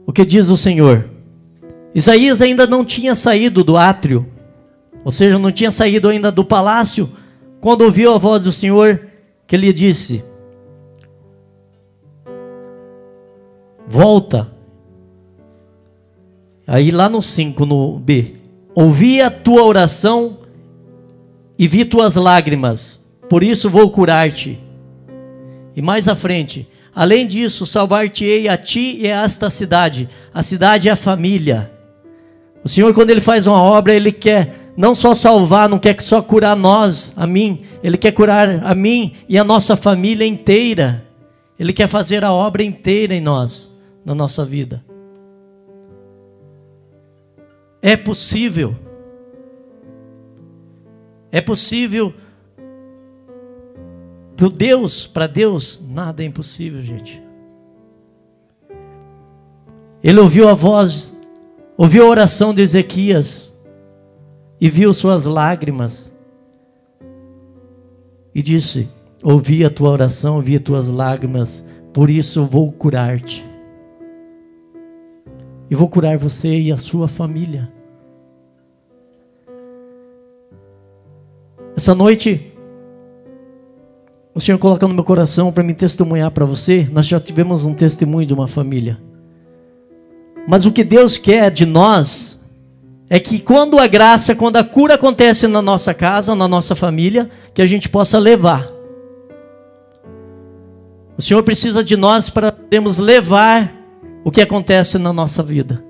[0.06, 1.10] O que diz o Senhor?
[1.94, 4.26] Isaías ainda não tinha saído do átrio,
[5.04, 7.10] ou seja, não tinha saído ainda do palácio,
[7.60, 9.08] quando ouviu a voz do Senhor
[9.46, 10.24] que lhe disse:
[13.88, 14.50] Volta.
[16.66, 18.36] Aí lá no 5, no B.
[18.74, 20.38] Ouvi a tua oração
[21.60, 23.01] e vi tuas lágrimas,
[23.32, 24.60] por isso vou curar-te.
[25.74, 30.10] E mais à frente, além disso, salvar-te-ei a ti e a esta cidade.
[30.34, 31.72] A cidade é a família.
[32.62, 36.22] O Senhor, quando Ele faz uma obra, Ele quer não só salvar, não quer só
[36.22, 41.06] curar nós, a mim, Ele quer curar a mim e a nossa família inteira.
[41.58, 43.72] Ele quer fazer a obra inteira em nós,
[44.04, 44.84] na nossa vida.
[47.82, 48.76] É possível.
[51.32, 52.14] É possível.
[54.42, 57.22] Para Deus, para Deus, nada é impossível, gente.
[60.04, 61.14] Ele ouviu a voz
[61.78, 63.52] ouviu a oração de Ezequias
[64.60, 66.12] e viu suas lágrimas
[68.34, 68.90] e disse:
[69.22, 71.64] Ouvi a tua oração, ouvi as tuas lágrimas,
[71.94, 73.46] por isso eu vou curar-te.
[75.70, 77.72] E vou curar você e a sua família.
[81.78, 82.51] Essa noite,
[84.34, 86.88] o Senhor coloca no meu coração para me testemunhar para você.
[86.92, 88.98] Nós já tivemos um testemunho de uma família.
[90.48, 92.40] Mas o que Deus quer de nós
[93.10, 97.30] é que quando a graça, quando a cura acontece na nossa casa, na nossa família,
[97.54, 98.72] que a gente possa levar.
[101.18, 103.76] O Senhor precisa de nós para podermos levar
[104.24, 105.84] o que acontece na nossa vida.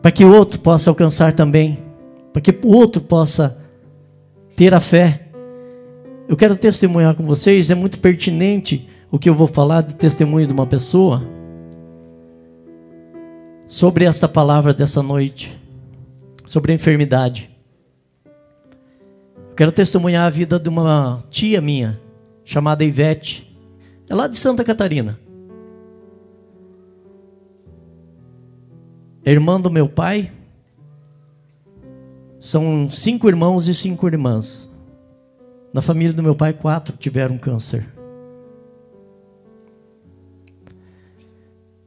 [0.00, 1.84] Para que o outro possa alcançar também,
[2.32, 3.58] para que o outro possa
[4.56, 5.27] ter a fé.
[6.28, 10.46] Eu quero testemunhar com vocês, é muito pertinente o que eu vou falar de testemunho
[10.46, 11.22] de uma pessoa
[13.66, 15.58] sobre esta palavra dessa noite,
[16.44, 17.50] sobre a enfermidade.
[19.48, 21.98] Eu quero testemunhar a vida de uma tia minha,
[22.44, 23.58] chamada Ivete,
[24.06, 25.18] é lá de Santa Catarina.
[29.24, 30.30] É irmã do meu pai,
[32.38, 34.67] são cinco irmãos e cinco irmãs.
[35.72, 37.86] Na família do meu pai, quatro tiveram câncer.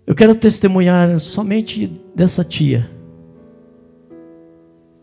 [0.05, 2.89] Eu quero testemunhar somente dessa tia.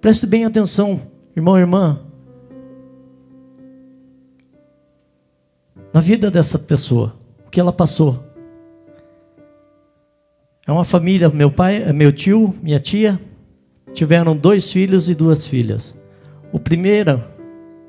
[0.00, 1.00] Preste bem atenção,
[1.34, 2.08] irmão e irmã.
[5.92, 7.16] na vida dessa pessoa,
[7.46, 8.22] o que ela passou.
[10.66, 13.20] É uma família, meu pai, meu tio, minha tia,
[13.92, 15.98] tiveram dois filhos e duas filhas.
[16.52, 17.24] O primeiro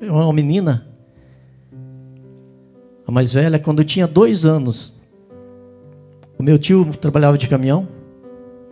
[0.08, 0.86] uma menina,
[3.06, 4.92] a mais velha, quando tinha dois anos.
[6.38, 7.86] O meu tio trabalhava de caminhão,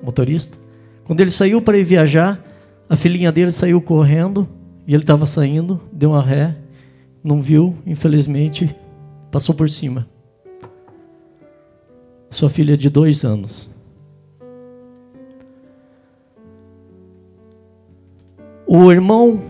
[0.03, 0.57] motorista.
[1.05, 2.41] Quando ele saiu para ir viajar,
[2.89, 4.49] a filhinha dele saiu correndo
[4.87, 6.57] e ele estava saindo, deu uma ré,
[7.22, 8.74] não viu, infelizmente,
[9.31, 10.09] passou por cima.
[12.31, 13.68] Sua filha de dois anos.
[18.66, 19.43] O irmão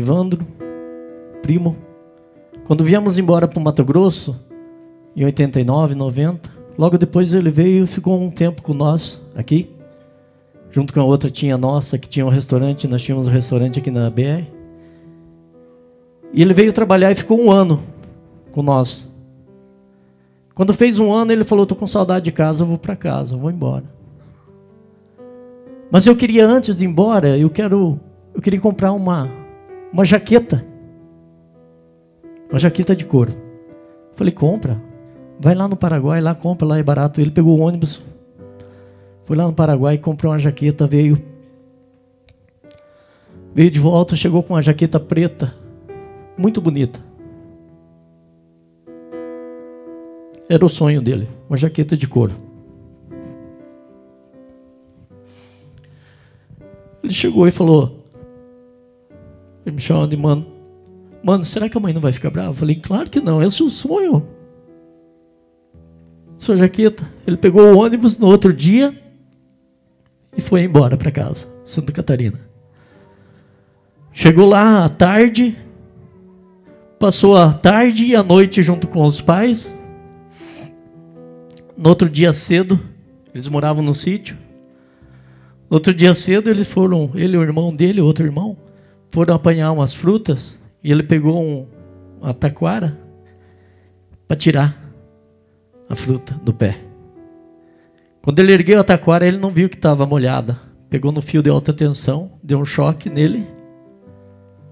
[0.00, 0.46] Ivandro,
[1.42, 1.76] primo,
[2.64, 4.38] quando viemos embora para o Mato Grosso,
[5.16, 9.70] em 89, 90, logo depois ele veio e ficou um tempo com nós aqui.
[10.70, 13.90] Junto com a outra tinha nossa, que tinha um restaurante, nós tínhamos um restaurante aqui
[13.90, 14.44] na BR.
[16.32, 17.82] E ele veio trabalhar e ficou um ano
[18.52, 19.08] com nós.
[20.54, 23.34] Quando fez um ano, ele falou: Estou com saudade de casa, eu vou para casa,
[23.34, 23.84] eu vou embora.
[25.90, 27.98] Mas eu queria, antes de ir embora, eu quero,
[28.32, 29.28] eu queria comprar uma,
[29.92, 30.64] uma jaqueta.
[32.50, 33.34] Uma jaqueta de couro.
[34.12, 34.80] Falei: Compra.
[35.42, 37.18] Vai lá no Paraguai, lá compra, lá é barato.
[37.18, 38.02] Ele pegou o ônibus,
[39.24, 41.16] foi lá no Paraguai, comprou uma jaqueta, veio.
[43.54, 45.54] Veio de volta, chegou com uma jaqueta preta,
[46.36, 47.00] muito bonita.
[50.48, 52.34] Era o sonho dele, uma jaqueta de couro.
[57.02, 57.99] Ele chegou e falou:
[59.64, 60.46] Ele me chamou de mano.
[61.22, 62.50] Mano, será que a mãe não vai ficar brava?
[62.50, 64.26] Eu falei: Claro que não, é o sonho.
[66.38, 67.10] Sua jaqueta.
[67.26, 68.98] Ele pegou o ônibus no outro dia
[70.36, 72.40] e foi embora para casa, Santa Catarina.
[74.12, 75.56] Chegou lá à tarde,
[76.98, 79.76] passou a tarde e a noite junto com os pais.
[81.76, 82.80] No outro dia cedo,
[83.34, 84.36] eles moravam no sítio.
[85.68, 88.56] No outro dia cedo, eles foram, ele o irmão dele, outro irmão,
[89.10, 91.66] foram apanhar umas frutas e ele pegou um,
[92.20, 92.98] uma taquara
[94.26, 94.80] para tirar
[95.88, 96.78] a fruta do pé.
[98.22, 100.60] Quando ele ergueu a taquara, ele não viu que estava molhada.
[100.88, 103.46] Pegou no fio de alta tensão, deu um choque nele.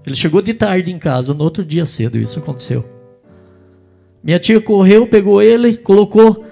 [0.05, 2.85] Ele chegou de tarde em casa, no outro dia cedo isso aconteceu.
[4.23, 6.45] Minha tia correu, pegou ele, colocou,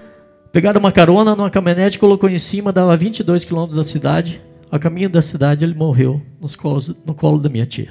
[0.52, 4.42] pegaram uma carona numa caminhonete, colocou em cima, dava 22 quilômetros da cidade.
[4.70, 7.90] A caminho da cidade ele morreu nos colos, no colo da minha tia.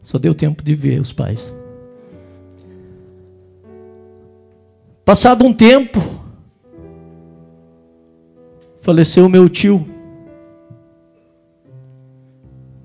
[0.00, 1.54] Só deu tempo de ver os pais.
[5.04, 6.00] Passado um tempo,
[8.80, 9.86] faleceu meu tio.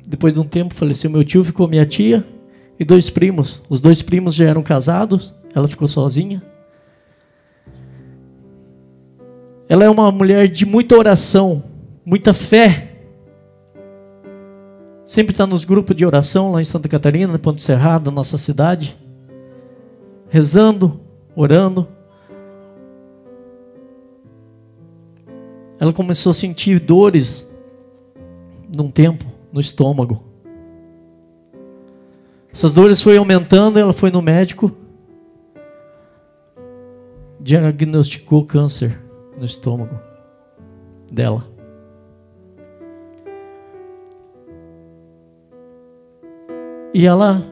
[0.07, 2.25] Depois de um tempo, faleceu meu tio, ficou minha tia
[2.79, 3.61] e dois primos.
[3.69, 6.41] Os dois primos já eram casados, ela ficou sozinha.
[9.69, 11.63] Ela é uma mulher de muita oração,
[12.05, 12.95] muita fé.
[15.05, 18.97] Sempre está nos grupos de oração lá em Santa Catarina, no Ponto Cerrado, nossa cidade.
[20.29, 20.99] Rezando,
[21.35, 21.87] orando.
[25.79, 27.49] ela começou a sentir dores
[28.75, 30.23] num tempo no estômago.
[32.51, 34.71] Essas dores foi aumentando, ela foi no médico,
[37.39, 38.99] diagnosticou câncer
[39.37, 39.99] no estômago
[41.11, 41.45] dela.
[46.93, 47.43] E ela,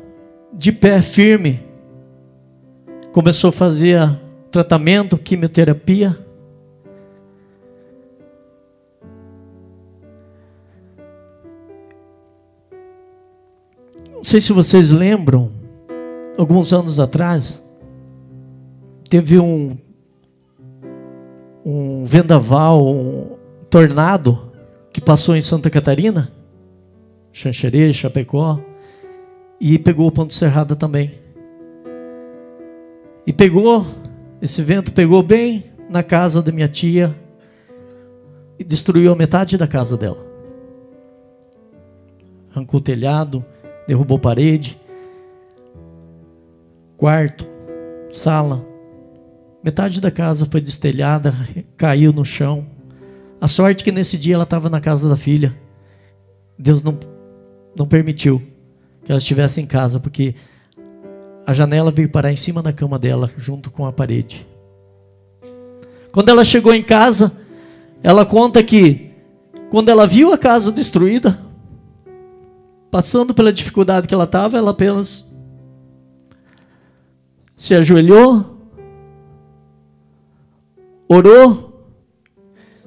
[0.51, 1.63] de pé firme,
[3.13, 3.99] começou a fazer
[4.49, 6.17] tratamento, quimioterapia.
[14.11, 15.51] Não sei se vocês lembram,
[16.37, 17.63] alguns anos atrás,
[19.07, 19.77] teve um,
[21.65, 23.35] um vendaval, um
[23.71, 24.51] tornado
[24.93, 26.31] que passou em Santa Catarina,
[27.33, 28.59] Xanxerê, Chapecó,
[29.59, 31.19] e pegou o Ponto Cerrada também.
[33.25, 33.85] E pegou,
[34.41, 37.15] esse vento pegou bem na casa da minha tia
[38.59, 40.23] e destruiu a metade da casa dela.
[42.51, 43.43] Arrancou o telhado,
[43.87, 44.79] derrubou parede,
[46.95, 47.45] quarto,
[48.11, 48.74] sala.
[49.65, 51.33] Metade da casa foi destelhada,
[51.75, 52.67] caiu no chão.
[53.41, 55.57] A sorte que nesse dia ela estava na casa da filha.
[56.55, 56.99] Deus não,
[57.75, 58.39] não permitiu
[59.03, 60.35] que ela estivesse em casa, porque
[61.47, 64.45] a janela veio parar em cima da cama dela, junto com a parede.
[66.11, 67.31] Quando ela chegou em casa,
[68.03, 69.13] ela conta que
[69.71, 71.39] quando ela viu a casa destruída,
[72.91, 75.25] passando pela dificuldade que ela estava, ela apenas
[77.55, 78.54] se ajoelhou,
[81.07, 81.87] orou,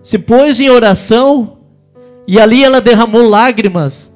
[0.03, 1.59] se pôs em oração
[2.27, 4.13] e ali ela derramou lágrimas,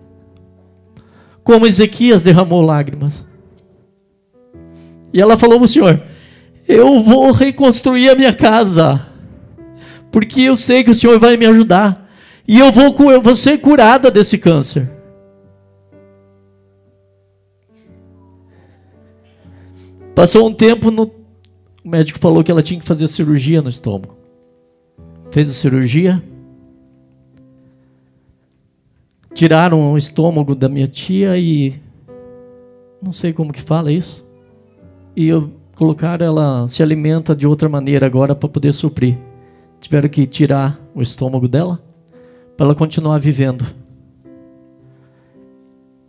[1.43, 3.27] como Ezequias derramou lágrimas.
[5.13, 6.03] E ela falou para o Senhor:
[6.67, 9.07] Eu vou reconstruir a minha casa,
[10.11, 12.11] porque eu sei que o Senhor vai me ajudar,
[12.47, 14.91] e eu vou, eu vou ser curada desse câncer.
[20.15, 21.22] Passou um tempo, no...
[21.85, 24.16] o médico falou que ela tinha que fazer cirurgia no estômago.
[25.30, 26.22] Fez a cirurgia.
[29.35, 31.80] Tiraram o estômago da minha tia e
[33.03, 34.24] não sei como que fala isso.
[35.16, 39.18] E eu colocaram ela se alimenta de outra maneira agora para poder suprir.
[39.80, 41.80] Tiveram que tirar o estômago dela
[42.57, 43.66] para ela continuar vivendo.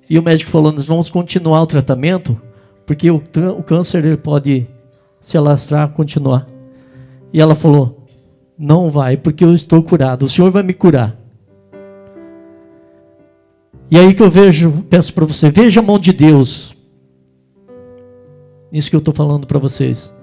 [0.07, 2.39] E o médico falou: "Nós vamos continuar o tratamento
[2.85, 3.15] porque o,
[3.57, 4.67] o câncer ele pode
[5.23, 6.45] se alastrar, continuar.
[7.33, 8.05] E ela falou:
[8.55, 10.25] Não vai, porque eu estou curado.
[10.25, 11.17] O Senhor vai me curar.
[13.89, 16.75] E aí que eu vejo, peço para você, veja a mão de Deus.
[18.71, 20.13] Isso que eu estou falando para vocês.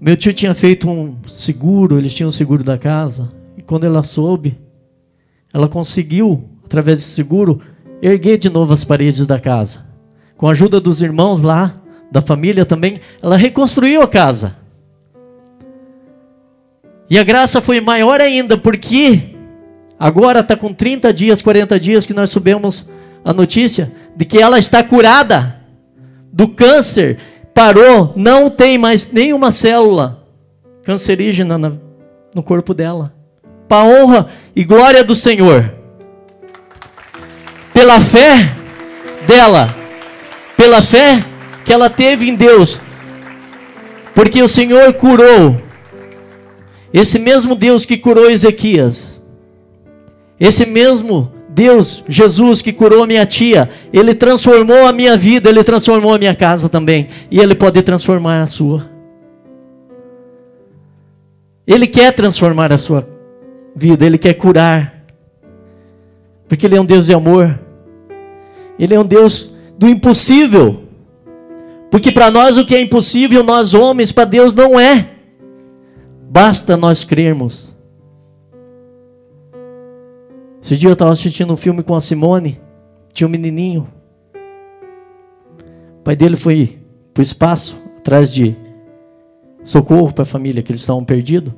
[0.00, 3.28] Meu tio tinha feito um seguro, eles tinham um seguro da casa.
[3.56, 4.58] E quando ela soube,
[5.52, 7.60] ela conseguiu, através desse seguro,
[8.02, 9.94] erguer de novo as paredes da casa
[10.36, 11.76] com a ajuda dos irmãos lá,
[12.10, 14.56] da família também, ela reconstruiu a casa.
[17.08, 19.34] E a graça foi maior ainda, porque
[19.98, 22.86] agora está com 30 dias, 40 dias que nós subimos
[23.24, 25.60] a notícia de que ela está curada
[26.32, 27.18] do câncer,
[27.54, 30.24] parou, não tem mais nenhuma célula
[30.82, 31.58] cancerígena
[32.34, 33.14] no corpo dela.
[33.68, 35.74] Para honra e glória do Senhor.
[37.72, 38.52] Pela fé
[39.26, 39.68] dela,
[40.56, 41.24] pela fé
[41.64, 42.80] que ela teve em Deus,
[44.14, 45.56] porque o Senhor curou,
[46.92, 49.22] esse mesmo Deus que curou Ezequias,
[50.38, 56.12] esse mesmo Deus, Jesus, que curou minha tia, Ele transformou a minha vida, Ele transformou
[56.12, 58.90] a minha casa também, e Ele pode transformar a sua.
[61.66, 63.08] Ele quer transformar a sua
[63.74, 65.04] vida, Ele quer curar,
[66.48, 67.58] porque Ele é um Deus de amor,
[68.78, 70.83] Ele é um Deus do impossível.
[71.94, 75.14] Porque para nós o que é impossível, nós homens, para Deus não é.
[76.28, 77.72] Basta nós crermos.
[80.60, 82.60] Esse dia eu estava assistindo um filme com a Simone,
[83.12, 83.86] tinha um menininho.
[86.00, 86.80] O pai dele foi
[87.12, 88.56] para o espaço, atrás de
[89.62, 91.54] socorro para a família, que eles estavam perdidos.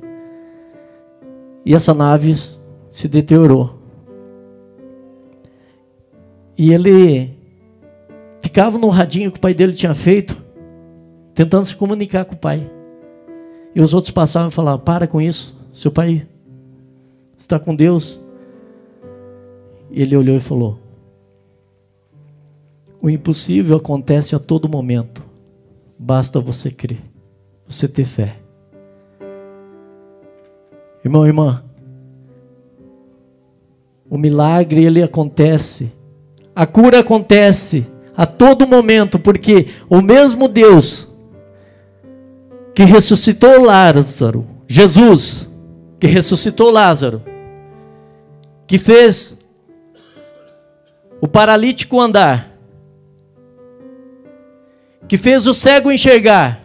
[1.65, 2.35] E essa nave
[2.91, 3.75] se deteriorou.
[6.55, 7.36] E ele
[8.39, 10.41] ficava no radinho que o pai dele tinha feito,
[11.33, 12.69] tentando se comunicar com o pai.
[13.75, 16.27] E os outros passavam e falavam: Para com isso, seu pai
[17.37, 18.19] está com Deus.
[19.91, 20.79] E ele olhou e falou:
[23.01, 25.23] O impossível acontece a todo momento,
[25.97, 27.01] basta você crer,
[27.67, 28.37] você ter fé.
[31.03, 31.63] Irmão, irmã,
[34.09, 35.91] o milagre ele acontece,
[36.55, 37.85] a cura acontece
[38.17, 41.07] a todo momento, porque o mesmo Deus
[42.73, 45.47] que ressuscitou Lázaro, Jesus,
[45.99, 47.21] que ressuscitou Lázaro,
[48.65, 49.37] que fez
[51.21, 52.57] o paralítico andar,
[55.07, 56.61] que fez o cego enxergar,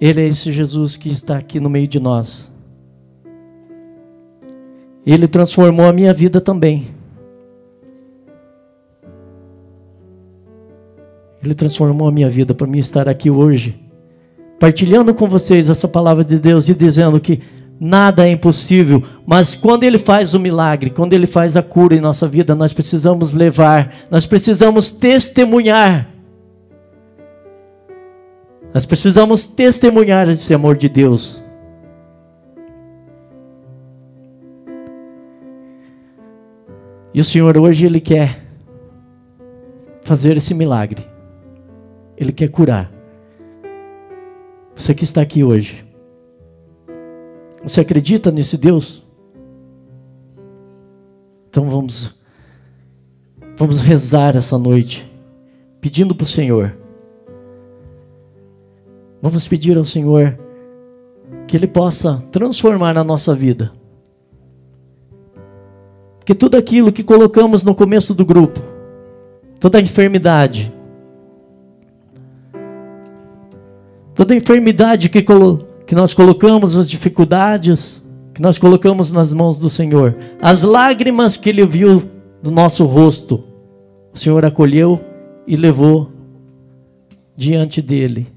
[0.00, 2.49] Ele é esse Jesus que está aqui no meio de nós.
[5.06, 6.88] Ele transformou a minha vida também.
[11.42, 13.80] Ele transformou a minha vida para mim estar aqui hoje,
[14.58, 17.40] partilhando com vocês essa palavra de Deus e dizendo que
[17.80, 22.00] nada é impossível, mas quando Ele faz o milagre, quando Ele faz a cura em
[22.00, 26.08] nossa vida, nós precisamos levar, nós precisamos testemunhar.
[28.72, 31.42] Nós precisamos testemunhar esse amor de Deus.
[37.12, 38.44] E o Senhor hoje Ele quer
[40.02, 41.06] fazer esse milagre.
[42.16, 42.90] Ele quer curar.
[44.74, 45.84] Você que está aqui hoje.
[47.62, 49.04] Você acredita nesse Deus?
[51.48, 52.18] Então vamos
[53.56, 55.10] vamos rezar essa noite,
[55.80, 56.76] pedindo para o Senhor.
[59.20, 60.38] Vamos pedir ao Senhor
[61.46, 63.79] que Ele possa transformar a nossa vida
[66.30, 68.60] que tudo aquilo que colocamos no começo do grupo,
[69.58, 70.72] toda a enfermidade,
[74.14, 78.00] toda enfermidade que, que nós colocamos, as dificuldades
[78.32, 82.08] que nós colocamos nas mãos do Senhor, as lágrimas que Ele viu
[82.40, 83.42] do nosso rosto,
[84.14, 85.00] o Senhor acolheu
[85.48, 86.12] e levou
[87.36, 88.28] diante dele,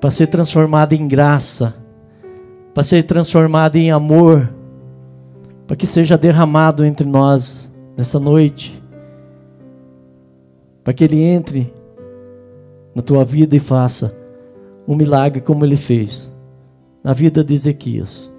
[0.00, 1.74] para ser transformado em graça,
[2.74, 4.52] para ser transformado em amor,
[5.72, 8.78] para que seja derramado entre nós nessa noite,
[10.84, 11.72] para que Ele entre
[12.94, 14.14] na tua vida e faça
[14.86, 16.30] um milagre como Ele fez
[17.02, 18.30] na vida de Ezequias.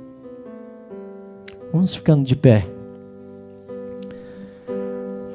[1.73, 2.67] Vamos ficando de pé.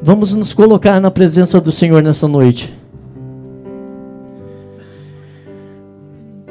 [0.01, 2.73] Vamos nos colocar na presença do Senhor nessa noite.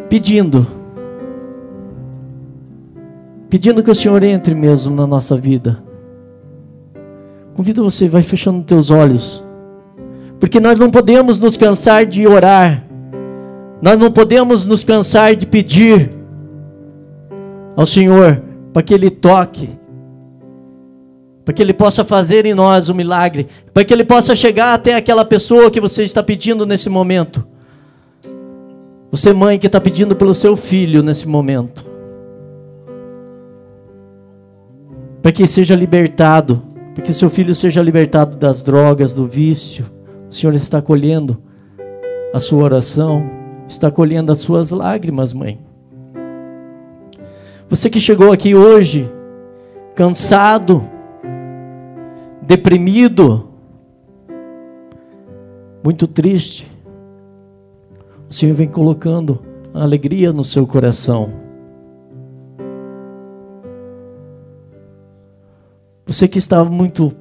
[0.10, 0.77] Pedindo.
[3.58, 5.84] Pedindo que o Senhor entre mesmo na nossa vida.
[7.56, 9.44] Convido você, vai fechando teus olhos.
[10.40, 12.86] Porque nós não podemos nos cansar de orar.
[13.82, 16.12] Nós não podemos nos cansar de pedir
[17.76, 19.72] ao Senhor para que Ele toque
[21.44, 24.76] para que Ele possa fazer em nós o um milagre, para que Ele possa chegar
[24.76, 27.44] até aquela pessoa que você está pedindo nesse momento.
[29.10, 31.97] Você, mãe, que está pedindo pelo seu filho nesse momento,
[35.28, 36.64] para que seja libertado,
[36.96, 39.86] para que seu filho seja libertado das drogas, do vício.
[40.30, 41.38] O Senhor está colhendo
[42.34, 43.30] a sua oração,
[43.68, 45.60] está colhendo as suas lágrimas, mãe.
[47.68, 49.12] Você que chegou aqui hoje,
[49.98, 50.88] cansado,
[52.42, 53.50] deprimido,
[55.84, 56.72] muito triste,
[58.30, 59.42] o Senhor vem colocando
[59.74, 61.47] alegria no seu coração.
[66.08, 67.14] Você que estava muito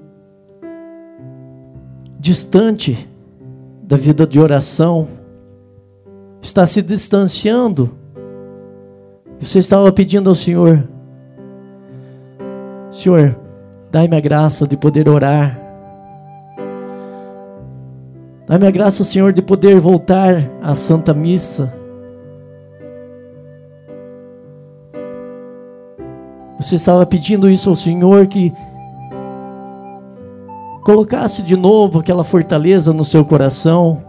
[2.19, 3.09] distante
[3.83, 5.09] da vida de oração,
[6.41, 7.91] está se distanciando.
[9.39, 10.89] Você estava pedindo ao Senhor,
[12.91, 13.37] Senhor,
[13.97, 15.59] Dai-me a graça de poder orar.
[18.47, 21.73] Dai-me a graça, Senhor, de poder voltar à Santa Missa.
[26.61, 28.53] Você estava pedindo isso ao Senhor que
[30.87, 34.05] colocasse de novo aquela fortaleza no seu coração,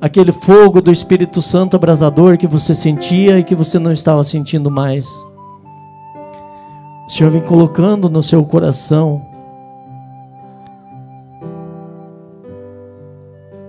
[0.00, 4.70] aquele fogo do Espírito Santo abrasador que você sentia e que você não estava sentindo
[4.70, 5.06] mais.
[7.06, 9.20] O Senhor vem colocando no seu coração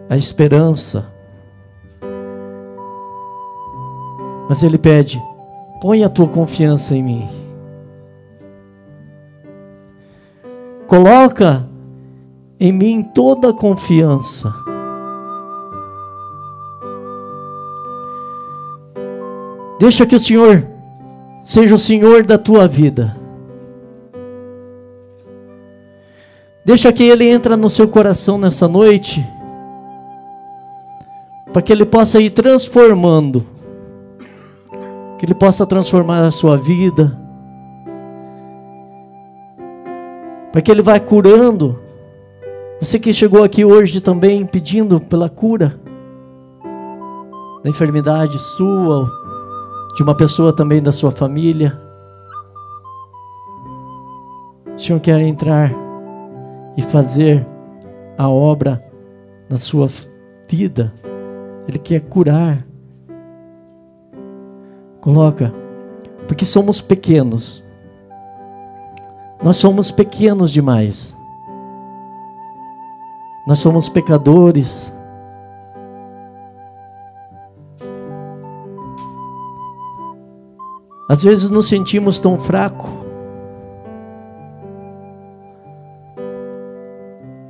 [0.09, 1.11] a esperança.
[4.47, 5.21] Mas Ele pede:
[5.81, 7.27] põe a tua confiança em mim.
[10.87, 11.74] Coloca
[12.59, 14.53] em mim toda confiança.
[19.79, 20.65] Deixa que o Senhor
[21.43, 23.15] seja o Senhor da tua vida.
[26.65, 29.23] Deixa que Ele entre no seu coração nessa noite,
[31.53, 33.45] para que Ele possa ir transformando,
[35.19, 37.15] que Ele possa transformar a sua vida,
[40.51, 41.84] para que Ele vá curando.
[42.81, 45.79] Você que chegou aqui hoje também pedindo pela cura
[47.63, 49.09] da enfermidade sua,
[49.95, 51.75] de uma pessoa também da sua família.
[54.75, 55.71] O Senhor quer entrar
[56.75, 57.47] e fazer
[58.17, 58.83] a obra
[59.49, 59.87] na sua
[60.49, 60.93] vida.
[61.67, 62.67] Ele quer curar.
[64.99, 65.53] Coloca,
[66.27, 67.63] porque somos pequenos.
[69.41, 71.14] Nós somos pequenos demais.
[73.47, 74.91] Nós somos pecadores.
[81.07, 82.89] Às vezes nos sentimos tão fracos.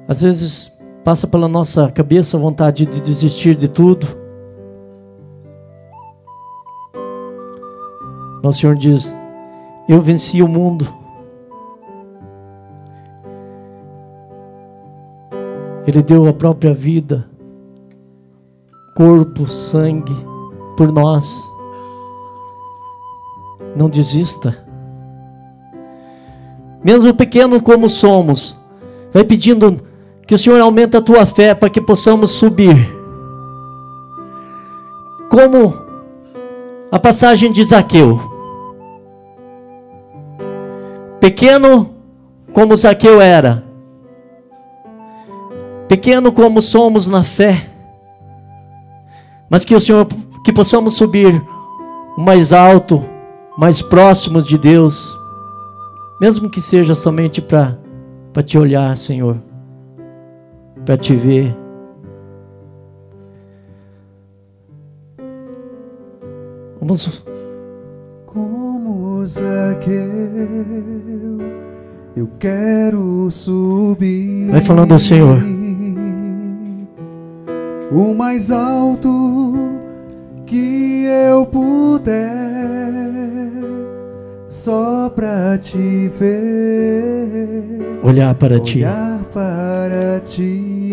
[0.07, 0.71] Às vezes
[1.03, 4.07] passa pela nossa cabeça a vontade de desistir de tudo.
[8.43, 9.15] Mas o Senhor diz:
[9.87, 11.04] Eu venci o mundo.
[15.87, 17.29] Ele deu a própria vida,
[18.95, 20.15] corpo, sangue,
[20.75, 21.43] por nós.
[23.75, 24.65] Não desista.
[26.83, 28.57] Mesmo pequeno como somos,
[29.13, 29.77] vai pedindo
[30.27, 32.93] que o Senhor aumente a tua fé para que possamos subir.
[35.29, 35.73] Como
[36.91, 38.19] a passagem de Zaqueu.
[41.19, 41.89] Pequeno
[42.53, 43.64] como Zaqueu era.
[45.87, 47.69] Pequeno como somos na fé.
[49.49, 50.07] Mas que o Senhor,
[50.43, 51.41] que possamos subir
[52.17, 53.03] mais alto,
[53.57, 55.17] mais próximos de Deus.
[56.19, 57.77] Mesmo que seja somente para
[58.43, 59.37] te olhar, Senhor.
[60.85, 61.55] Para te ver.
[66.79, 67.23] Vamos.
[68.25, 69.93] Como Zaqueu,
[72.15, 74.51] eu quero subir.
[74.51, 75.64] Vai falando ao Senhor.
[77.91, 79.79] O mais alto
[80.45, 82.25] que eu puder,
[84.47, 87.99] só pra te ver.
[88.03, 88.79] Olhar para ti.
[88.79, 90.85] Olhar para ti.